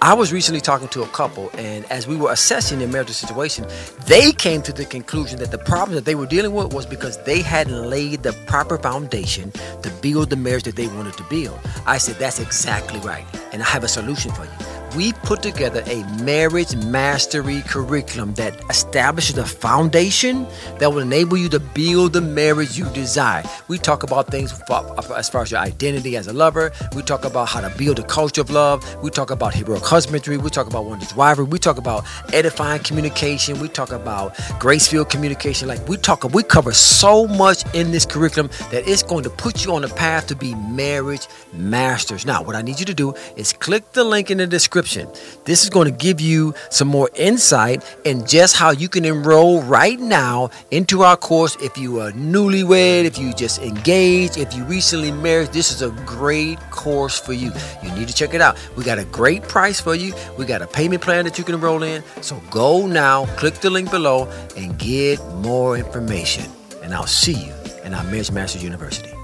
I 0.00 0.14
was 0.14 0.32
recently 0.32 0.60
talking 0.60 0.86
to 0.88 1.02
a 1.02 1.08
couple, 1.08 1.50
and 1.54 1.84
as 1.90 2.06
we 2.06 2.14
were 2.14 2.30
assessing 2.30 2.78
their 2.78 2.86
marital 2.86 3.14
situation, 3.14 3.66
they 4.06 4.30
came 4.30 4.62
to 4.62 4.72
the 4.72 4.84
conclusion 4.84 5.40
that 5.40 5.50
the 5.50 5.58
problem 5.58 5.96
that 5.96 6.04
they 6.04 6.14
were 6.14 6.26
dealing 6.26 6.52
with 6.52 6.72
was 6.72 6.86
because 6.86 7.20
they 7.24 7.42
hadn't 7.42 7.90
laid 7.90 8.22
the 8.22 8.32
proper 8.46 8.78
foundation 8.78 9.50
to 9.82 9.90
build 10.00 10.30
the 10.30 10.36
marriage 10.36 10.62
that 10.64 10.76
they 10.76 10.86
wanted 10.86 11.14
to 11.14 11.24
build. 11.24 11.58
I 11.84 11.98
said, 11.98 12.14
That's 12.16 12.38
exactly 12.38 13.00
right, 13.00 13.24
and 13.52 13.60
I 13.60 13.66
have 13.66 13.82
a 13.82 13.88
solution 13.88 14.30
for 14.30 14.44
you 14.44 14.87
we 14.96 15.12
put 15.12 15.42
together 15.42 15.82
a 15.86 16.02
marriage 16.22 16.74
mastery 16.86 17.62
curriculum 17.62 18.34
that 18.34 18.58
establishes 18.70 19.36
a 19.38 19.44
foundation 19.44 20.46
that 20.78 20.90
will 20.90 21.00
enable 21.00 21.36
you 21.36 21.48
to 21.50 21.60
build 21.60 22.12
the 22.14 22.20
marriage 22.20 22.78
you 22.78 22.88
desire. 22.90 23.42
We 23.68 23.78
talk 23.78 24.02
about 24.02 24.28
things 24.28 24.52
as 24.52 25.28
far 25.28 25.42
as 25.42 25.50
your 25.50 25.60
identity 25.60 26.16
as 26.16 26.26
a 26.26 26.32
lover. 26.32 26.72
We 26.94 27.02
talk 27.02 27.24
about 27.24 27.48
how 27.48 27.60
to 27.60 27.70
build 27.76 27.98
a 27.98 28.02
culture 28.02 28.40
of 28.40 28.50
love. 28.50 28.84
We 29.02 29.10
talk 29.10 29.30
about 29.30 29.54
heroic 29.54 29.84
husbandry. 29.84 30.36
We 30.36 30.50
talk 30.50 30.66
about 30.66 30.84
wondrous 30.86 31.12
wifery. 31.12 31.48
We 31.48 31.58
talk 31.58 31.78
about 31.78 32.04
edifying 32.32 32.82
communication. 32.82 33.60
We 33.60 33.68
talk 33.68 33.92
about 33.92 34.36
grace-filled 34.58 35.10
communication. 35.10 35.68
Like 35.68 35.86
we 35.88 35.96
talk, 35.96 36.24
we 36.24 36.42
cover 36.42 36.72
so 36.72 37.26
much 37.26 37.62
in 37.74 37.90
this 37.90 38.06
curriculum 38.06 38.50
that 38.70 38.88
it's 38.88 39.02
going 39.02 39.24
to 39.24 39.30
put 39.30 39.64
you 39.64 39.74
on 39.74 39.82
the 39.82 39.88
path 39.88 40.26
to 40.28 40.34
be 40.34 40.54
marriage 40.54 41.28
masters. 41.52 42.24
Now, 42.24 42.42
what 42.42 42.56
I 42.56 42.62
need 42.62 42.80
you 42.80 42.86
to 42.86 42.94
do 42.94 43.14
is 43.36 43.52
click 43.52 43.92
the 43.92 44.04
link 44.04 44.30
in 44.30 44.38
the 44.38 44.46
description 44.46 44.78
description. 44.88 45.42
This 45.44 45.62
is 45.62 45.70
going 45.70 45.86
to 45.86 45.96
give 45.96 46.20
you 46.20 46.54
some 46.70 46.88
more 46.88 47.10
insight 47.14 47.82
in 48.04 48.26
just 48.26 48.56
how 48.56 48.70
you 48.70 48.88
can 48.88 49.04
enroll 49.04 49.62
right 49.62 49.98
now 49.98 50.50
into 50.70 51.02
our 51.02 51.16
course. 51.16 51.56
If 51.60 51.76
you 51.78 52.00
are 52.00 52.12
newlywed, 52.12 53.04
if 53.04 53.18
you 53.18 53.32
just 53.32 53.60
engaged, 53.60 54.36
if 54.36 54.54
you 54.54 54.64
recently 54.64 55.12
married, 55.12 55.48
this 55.48 55.70
is 55.70 55.82
a 55.82 55.90
great 56.04 56.58
course 56.70 57.18
for 57.18 57.32
you. 57.32 57.52
You 57.82 57.92
need 57.92 58.08
to 58.08 58.14
check 58.14 58.34
it 58.34 58.40
out. 58.40 58.58
We 58.76 58.84
got 58.84 58.98
a 58.98 59.04
great 59.04 59.42
price 59.42 59.80
for 59.80 59.94
you. 59.94 60.14
We 60.36 60.44
got 60.44 60.62
a 60.62 60.66
payment 60.66 61.02
plan 61.02 61.24
that 61.24 61.38
you 61.38 61.44
can 61.44 61.54
enroll 61.54 61.82
in. 61.82 62.02
So 62.20 62.40
go 62.50 62.86
now, 62.86 63.26
click 63.36 63.54
the 63.54 63.70
link 63.70 63.90
below, 63.90 64.28
and 64.56 64.78
get 64.78 65.24
more 65.36 65.76
information. 65.76 66.44
And 66.82 66.94
I'll 66.94 67.06
see 67.06 67.34
you 67.34 67.54
in 67.84 67.94
our 67.94 68.04
Marriage 68.04 68.30
Masters 68.30 68.62
University. 68.62 69.17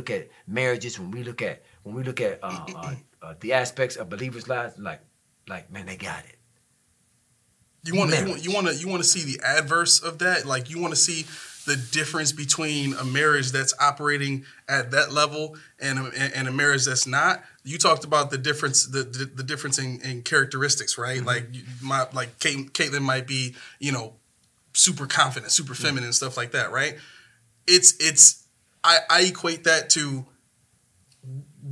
Look 0.00 0.08
at 0.08 0.30
marriages, 0.46 0.98
when 0.98 1.10
we 1.10 1.22
look 1.22 1.42
at 1.42 1.62
when 1.82 1.94
we 1.94 2.02
look 2.02 2.22
at 2.22 2.40
uh, 2.42 2.64
uh, 2.74 2.94
uh, 3.20 3.34
the 3.40 3.52
aspects 3.52 3.96
of 3.96 4.08
believers' 4.08 4.48
lives, 4.48 4.78
like 4.78 5.02
like 5.46 5.70
man, 5.70 5.84
they 5.84 5.96
got 5.96 6.24
it. 6.24 6.36
You 7.84 7.94
want 7.96 8.12
to 8.12 8.38
you 8.40 8.50
want 8.50 8.66
to 8.66 8.74
you 8.74 8.88
want 8.88 9.02
to 9.02 9.08
see 9.08 9.24
the 9.30 9.44
adverse 9.44 10.02
of 10.02 10.18
that, 10.20 10.46
like 10.46 10.70
you 10.70 10.80
want 10.80 10.94
to 10.94 10.98
see 10.98 11.26
the 11.66 11.76
difference 11.76 12.32
between 12.32 12.94
a 12.94 13.04
marriage 13.04 13.52
that's 13.52 13.74
operating 13.78 14.44
at 14.68 14.90
that 14.92 15.12
level 15.12 15.56
and 15.78 15.98
a, 15.98 16.36
and 16.36 16.48
a 16.48 16.52
marriage 16.52 16.86
that's 16.86 17.06
not. 17.06 17.42
You 17.62 17.76
talked 17.76 18.04
about 18.04 18.30
the 18.30 18.38
difference 18.38 18.86
the 18.86 19.02
the, 19.02 19.26
the 19.26 19.42
difference 19.42 19.78
in, 19.78 20.00
in, 20.00 20.22
characteristics, 20.22 20.96
right? 20.96 21.18
Mm-hmm. 21.18 21.26
Like 21.26 21.44
my 21.82 22.06
like 22.12 22.38
Kate, 22.38 22.72
Caitlin 22.72 23.02
might 23.02 23.26
be 23.26 23.54
you 23.78 23.92
know 23.92 24.14
super 24.72 25.06
confident, 25.06 25.52
super 25.52 25.74
feminine, 25.74 26.04
mm-hmm. 26.04 26.12
stuff 26.12 26.38
like 26.38 26.52
that, 26.52 26.72
right? 26.72 26.96
It's 27.66 27.94
it's 28.00 28.46
I, 28.82 28.98
I 29.08 29.20
equate 29.22 29.64
that 29.64 29.90
to 29.90 30.26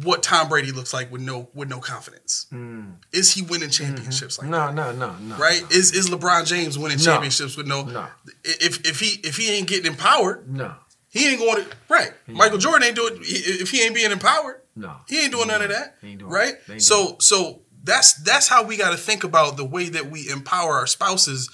what 0.02 0.22
Tom 0.22 0.48
Brady 0.48 0.70
looks 0.72 0.92
like 0.92 1.10
with 1.10 1.22
no 1.22 1.48
with 1.54 1.68
no 1.68 1.80
confidence. 1.80 2.46
Mm. 2.52 2.96
Is 3.12 3.32
he 3.32 3.42
winning 3.42 3.70
championships 3.70 4.38
mm-hmm. 4.38 4.52
like 4.52 4.74
no, 4.74 4.82
that? 4.82 4.96
No, 4.96 5.08
no, 5.10 5.16
no. 5.18 5.36
Right? 5.36 5.62
No. 5.62 5.68
Is 5.70 5.92
is 5.92 6.10
LeBron 6.10 6.46
James 6.46 6.78
winning 6.78 6.98
no. 6.98 7.04
championships 7.04 7.56
with 7.56 7.66
no, 7.66 7.84
no? 7.84 8.06
If 8.44 8.86
if 8.86 9.00
he 9.00 9.20
if 9.26 9.36
he 9.36 9.50
ain't 9.50 9.68
getting 9.68 9.90
empowered, 9.90 10.48
no. 10.48 10.74
He 11.10 11.26
ain't 11.26 11.40
going 11.40 11.64
to 11.64 11.70
right. 11.88 12.12
He 12.26 12.32
Michael 12.34 12.58
Jordan 12.58 12.88
ain't 12.88 12.96
doing 12.96 13.18
if 13.22 13.70
he 13.70 13.82
ain't 13.82 13.94
being 13.94 14.12
empowered. 14.12 14.60
No. 14.76 14.94
He 15.08 15.22
ain't 15.22 15.32
doing 15.32 15.48
none 15.48 15.62
of 15.62 15.70
that. 15.70 15.96
right? 16.20 16.54
So 16.76 17.16
so 17.18 17.62
that's 17.82 18.12
that's 18.22 18.46
how 18.46 18.62
we 18.62 18.76
got 18.76 18.90
to 18.90 18.98
think 18.98 19.24
about 19.24 19.56
the 19.56 19.64
way 19.64 19.88
that 19.88 20.10
we 20.10 20.28
empower 20.30 20.74
our 20.74 20.86
spouses 20.86 21.48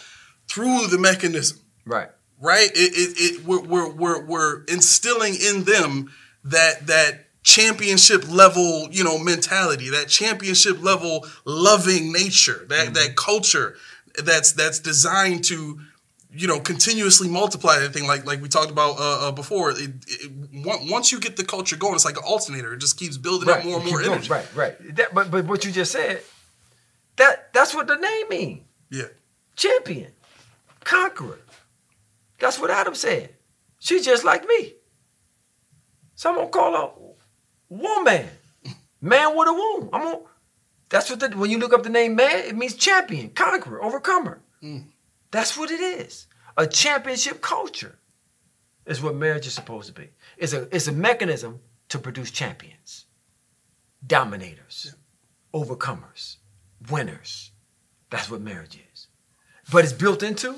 through 0.48 0.88
the 0.88 0.98
mechanism. 0.98 1.60
Right 1.86 2.08
right? 2.44 2.70
It, 2.74 2.92
it, 2.94 3.16
it 3.18 3.44
we're, 3.44 3.62
we're, 3.62 3.90
we're, 3.90 4.24
we're 4.24 4.64
instilling 4.64 5.34
in 5.34 5.64
them 5.64 6.12
that 6.44 6.86
that 6.86 7.26
championship 7.42 8.30
level, 8.30 8.88
you 8.90 9.02
know, 9.02 9.18
mentality, 9.18 9.90
that 9.90 10.08
championship 10.08 10.82
level 10.82 11.26
loving 11.44 12.12
nature, 12.12 12.66
that 12.68 12.86
mm-hmm. 12.86 12.94
that 12.94 13.16
culture 13.16 13.76
that's 14.22 14.52
that's 14.52 14.78
designed 14.78 15.44
to 15.44 15.80
you 16.36 16.48
know 16.48 16.60
continuously 16.60 17.28
multiply 17.28 17.78
that 17.78 17.92
thing. 17.92 18.06
Like 18.06 18.26
like 18.26 18.42
we 18.42 18.48
talked 18.48 18.70
about 18.70 18.98
uh, 18.98 19.28
uh, 19.28 19.32
before 19.32 19.70
it, 19.70 19.78
it, 20.06 20.30
once 20.90 21.12
you 21.12 21.20
get 21.20 21.36
the 21.36 21.44
culture 21.44 21.76
going 21.76 21.94
it's 21.94 22.04
like 22.04 22.16
an 22.16 22.24
alternator. 22.24 22.74
It 22.74 22.78
just 22.78 22.98
keeps 22.98 23.16
building 23.16 23.48
right. 23.48 23.60
up 23.60 23.64
more 23.64 23.80
and 23.80 23.88
more 23.88 24.02
energy. 24.02 24.28
Right 24.28 24.54
right. 24.54 24.96
That, 24.96 25.14
but 25.14 25.30
but 25.30 25.46
what 25.46 25.64
you 25.64 25.72
just 25.72 25.92
said 25.92 26.22
that 27.16 27.52
that's 27.52 27.74
what 27.74 27.86
the 27.86 27.96
name 27.96 28.28
means. 28.28 28.62
Yeah. 28.90 29.08
Champion. 29.56 30.12
Conqueror 30.84 31.38
that's 32.38 32.58
what 32.58 32.70
Adam 32.70 32.94
said. 32.94 33.34
She's 33.78 34.04
just 34.04 34.24
like 34.24 34.46
me. 34.46 34.74
So 36.14 36.30
I'm 36.30 36.36
gonna 36.36 36.48
call 36.48 36.76
her 36.76 37.14
woman. 37.68 38.26
Man 39.00 39.36
with 39.36 39.48
a 39.48 39.52
womb. 39.52 39.90
I'm 39.92 40.02
gonna 40.02 40.18
that's 40.88 41.10
what 41.10 41.20
the, 41.20 41.28
when 41.30 41.50
you 41.50 41.58
look 41.58 41.72
up 41.72 41.82
the 41.82 41.90
name 41.90 42.14
man, 42.14 42.44
it 42.44 42.56
means 42.56 42.74
champion, 42.74 43.30
conqueror, 43.30 43.82
overcomer. 43.82 44.40
Mm. 44.62 44.86
That's 45.30 45.56
what 45.58 45.70
it 45.70 45.80
is. 45.80 46.26
A 46.56 46.66
championship 46.66 47.40
culture 47.40 47.98
is 48.86 49.02
what 49.02 49.14
marriage 49.14 49.46
is 49.46 49.54
supposed 49.54 49.88
to 49.88 49.92
be. 49.92 50.10
It's 50.38 50.52
a 50.52 50.74
it's 50.74 50.86
a 50.86 50.92
mechanism 50.92 51.60
to 51.88 51.98
produce 51.98 52.30
champions, 52.30 53.06
dominators, 54.06 54.94
yeah. 54.94 55.60
overcomers, 55.60 56.36
winners. 56.90 57.50
That's 58.10 58.30
what 58.30 58.40
marriage 58.40 58.78
is. 58.92 59.08
But 59.72 59.84
it's 59.84 59.92
built 59.92 60.22
into 60.22 60.56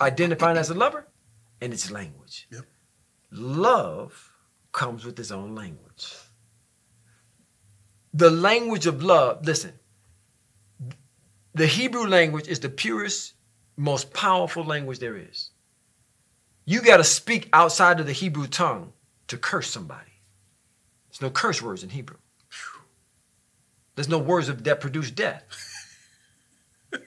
identifying 0.00 0.56
as 0.56 0.70
a 0.70 0.74
lover 0.74 1.06
and 1.60 1.72
its 1.72 1.90
language. 1.90 2.46
Yep. 2.50 2.64
Love 3.32 4.32
comes 4.72 5.04
with 5.04 5.18
its 5.18 5.30
own 5.30 5.54
language. 5.54 6.14
The 8.12 8.30
language 8.30 8.86
of 8.86 9.02
love, 9.02 9.44
listen, 9.44 9.72
the 11.54 11.66
Hebrew 11.66 12.06
language 12.06 12.48
is 12.48 12.60
the 12.60 12.68
purest, 12.68 13.34
most 13.76 14.12
powerful 14.12 14.64
language 14.64 14.98
there 14.98 15.16
is. 15.16 15.50
You 16.64 16.80
got 16.80 16.98
to 16.98 17.04
speak 17.04 17.48
outside 17.52 18.00
of 18.00 18.06
the 18.06 18.12
Hebrew 18.12 18.46
tongue 18.46 18.92
to 19.28 19.36
curse 19.36 19.70
somebody. 19.70 20.12
There's 21.10 21.22
no 21.22 21.30
curse 21.30 21.62
words 21.62 21.82
in 21.82 21.90
Hebrew. 21.90 22.18
There's 23.94 24.08
no 24.08 24.18
words 24.18 24.48
of 24.48 24.64
that 24.64 24.80
produce 24.80 25.10
death. 25.10 25.44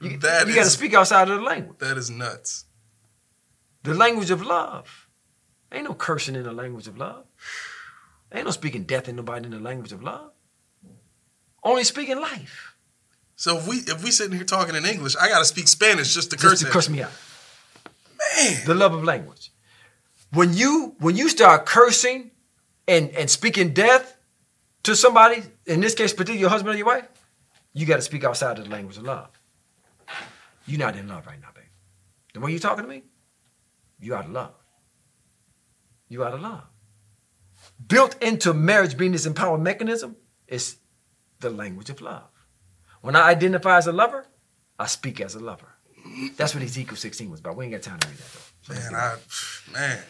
You, 0.00 0.10
you 0.10 0.18
got 0.18 0.44
to 0.44 0.64
speak 0.64 0.94
outside 0.94 1.28
of 1.28 1.40
the 1.40 1.44
language. 1.44 1.78
That 1.78 1.98
is 1.98 2.10
nuts. 2.10 2.64
The 3.82 3.94
language 3.94 4.30
of 4.30 4.42
love. 4.42 5.08
Ain't 5.72 5.84
no 5.84 5.94
cursing 5.94 6.34
in 6.34 6.42
the 6.42 6.52
language 6.52 6.86
of 6.86 6.98
love. 6.98 7.24
Ain't 8.32 8.44
no 8.44 8.50
speaking 8.50 8.84
death 8.84 9.08
in 9.08 9.16
nobody 9.16 9.46
in 9.46 9.52
the 9.52 9.60
language 9.60 9.92
of 9.92 10.02
love. 10.02 10.32
Only 11.62 11.84
speaking 11.84 12.20
life. 12.20 12.74
So 13.36 13.58
if 13.58 13.66
we 13.66 13.76
if 13.76 14.04
we 14.04 14.10
sitting 14.10 14.36
here 14.36 14.44
talking 14.44 14.74
in 14.74 14.84
English, 14.84 15.16
I 15.16 15.28
gotta 15.28 15.44
speak 15.44 15.68
Spanish 15.68 16.14
just 16.14 16.30
to 16.30 16.36
Just 16.36 16.48
curse 16.48 16.60
to 16.60 16.66
curse 16.66 16.88
me 16.88 17.02
out. 17.02 17.12
Man, 18.36 18.62
The 18.66 18.74
love 18.74 18.92
of 18.92 19.04
language. 19.04 19.50
When 20.32 20.52
you 20.54 20.94
when 20.98 21.16
you 21.16 21.28
start 21.28 21.66
cursing 21.66 22.32
and 22.86 23.10
and 23.10 23.30
speaking 23.30 23.72
death 23.72 24.16
to 24.82 24.94
somebody, 24.94 25.42
in 25.66 25.80
this 25.80 25.94
case, 25.94 26.12
particularly 26.12 26.40
your 26.40 26.50
husband 26.50 26.74
or 26.74 26.78
your 26.78 26.86
wife, 26.86 27.08
you 27.72 27.86
got 27.86 27.96
to 27.96 28.02
speak 28.02 28.24
outside 28.24 28.58
of 28.58 28.64
the 28.64 28.70
language 28.70 28.96
of 28.96 29.04
love. 29.04 29.28
You're 30.66 30.78
not 30.78 30.96
in 30.96 31.08
love 31.08 31.26
right 31.26 31.40
now, 31.40 31.48
babe. 31.54 31.64
The 32.34 32.40
way 32.40 32.50
you're 32.50 32.60
talking 32.60 32.84
to 32.84 32.88
me, 32.88 33.02
you 34.00 34.14
out 34.14 34.24
of 34.26 34.30
love. 34.32 34.54
You 36.08 36.24
out 36.24 36.34
of 36.34 36.40
love. 36.40 36.64
Built 37.86 38.20
into 38.22 38.52
marriage 38.54 38.96
being 38.96 39.12
this 39.12 39.26
empowered 39.26 39.60
mechanism 39.60 40.16
is 40.48 40.76
the 41.40 41.50
language 41.50 41.90
of 41.90 42.00
love. 42.00 42.28
When 43.02 43.16
I 43.16 43.28
identify 43.28 43.76
as 43.78 43.86
a 43.86 43.92
lover, 43.92 44.26
I 44.78 44.86
speak 44.86 45.20
as 45.20 45.34
a 45.34 45.40
lover. 45.40 45.68
That's 46.36 46.54
what 46.54 46.62
Ezekiel 46.62 46.96
16 46.96 47.30
was 47.30 47.40
about. 47.40 47.56
We 47.56 47.64
ain't 47.66 47.72
got 47.72 47.82
time 47.82 47.98
to 48.00 48.08
read 48.08 48.16
that 48.16 48.32
though. 48.32 48.74
So 48.74 48.74
man, 48.92 48.94
I 48.94 49.16
man. 49.72 50.02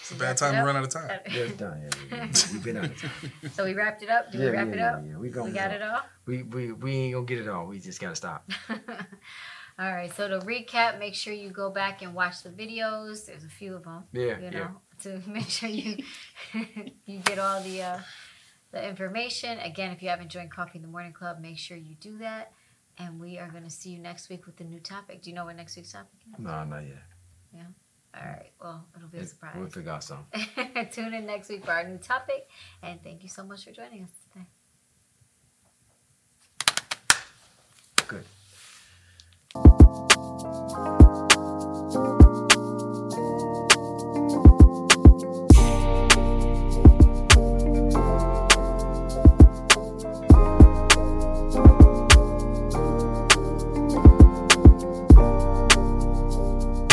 It's 0.00 0.10
a 0.10 0.16
bad 0.16 0.36
time 0.36 0.54
to 0.54 0.62
run 0.62 0.76
out 0.76 0.84
of 0.84 0.90
time. 0.90 1.08
Yeah, 1.32 1.40
it's 1.44 1.54
done. 1.56 1.80
Yeah, 1.82 1.90
yeah, 2.10 2.24
yeah. 2.24 2.52
We've 2.52 2.62
been 2.62 2.76
out 2.76 2.84
of 2.84 3.00
time. 3.00 3.10
So 3.54 3.64
we 3.64 3.72
wrapped 3.72 4.02
it 4.02 4.10
up. 4.10 4.30
Did 4.30 4.40
Yeah, 4.42 4.46
we 4.50 4.52
wrap 4.52 4.66
yeah, 4.68 4.72
it 4.74 4.80
up? 4.80 5.02
yeah. 5.06 5.16
We 5.16 5.30
gonna 5.30 5.46
we 5.46 5.52
got 5.52 5.70
go. 5.70 5.76
it 5.76 5.82
all. 5.82 6.00
We, 6.26 6.42
we, 6.42 6.72
we 6.72 6.92
ain't 6.92 7.14
gonna 7.14 7.24
get 7.26 7.38
it 7.38 7.48
all. 7.48 7.66
We 7.66 7.78
just 7.80 8.00
gotta 8.00 8.14
stop. 8.14 8.50
All 9.78 9.92
right. 9.92 10.12
So 10.14 10.28
to 10.28 10.38
recap, 10.46 10.98
make 10.98 11.14
sure 11.14 11.32
you 11.32 11.50
go 11.50 11.70
back 11.70 12.02
and 12.02 12.14
watch 12.14 12.42
the 12.42 12.50
videos. 12.50 13.26
There's 13.26 13.44
a 13.44 13.48
few 13.48 13.74
of 13.74 13.84
them. 13.84 14.04
Yeah, 14.12 14.38
You 14.38 14.44
yeah. 14.44 14.50
know, 14.50 14.70
to 15.02 15.20
make 15.28 15.48
sure 15.48 15.68
you 15.68 15.96
you 17.06 17.18
get 17.20 17.38
all 17.38 17.60
the 17.62 17.82
uh, 17.82 17.98
the 18.70 18.88
information. 18.88 19.58
Again, 19.58 19.90
if 19.90 20.02
you 20.02 20.08
haven't 20.08 20.28
joined 20.30 20.50
Coffee 20.52 20.78
in 20.78 20.82
the 20.82 20.88
Morning 20.88 21.12
Club, 21.12 21.40
make 21.40 21.58
sure 21.58 21.76
you 21.76 21.96
do 22.00 22.18
that. 22.18 22.52
And 22.98 23.18
we 23.18 23.38
are 23.38 23.48
going 23.48 23.64
to 23.64 23.70
see 23.70 23.90
you 23.90 23.98
next 23.98 24.28
week 24.28 24.46
with 24.46 24.56
the 24.56 24.62
new 24.64 24.78
topic. 24.78 25.22
Do 25.22 25.30
you 25.30 25.34
know 25.34 25.44
what 25.46 25.56
next 25.56 25.76
week's 25.76 25.90
topic 25.90 26.10
is? 26.32 26.38
No, 26.38 26.62
not 26.64 26.84
yet. 26.86 27.02
Yeah. 27.52 27.62
All 28.16 28.22
right. 28.28 28.52
Well, 28.62 28.84
it'll 28.94 29.08
be 29.08 29.16
a 29.18 29.20
We'll 29.22 29.28
surprise. 29.28 29.72
figure 29.74 29.90
out 29.90 30.04
something. 30.04 30.46
Tune 30.92 31.12
in 31.12 31.26
next 31.26 31.48
week 31.48 31.64
for 31.64 31.72
our 31.72 31.82
new 31.88 31.98
topic. 31.98 32.48
And 32.84 33.02
thank 33.02 33.24
you 33.24 33.28
so 33.28 33.42
much 33.42 33.64
for 33.64 33.72
joining 33.72 34.04
us 34.04 34.10
today. 34.32 34.46
Good. 38.06 38.24
Thank 39.54 41.16
you 41.16 41.23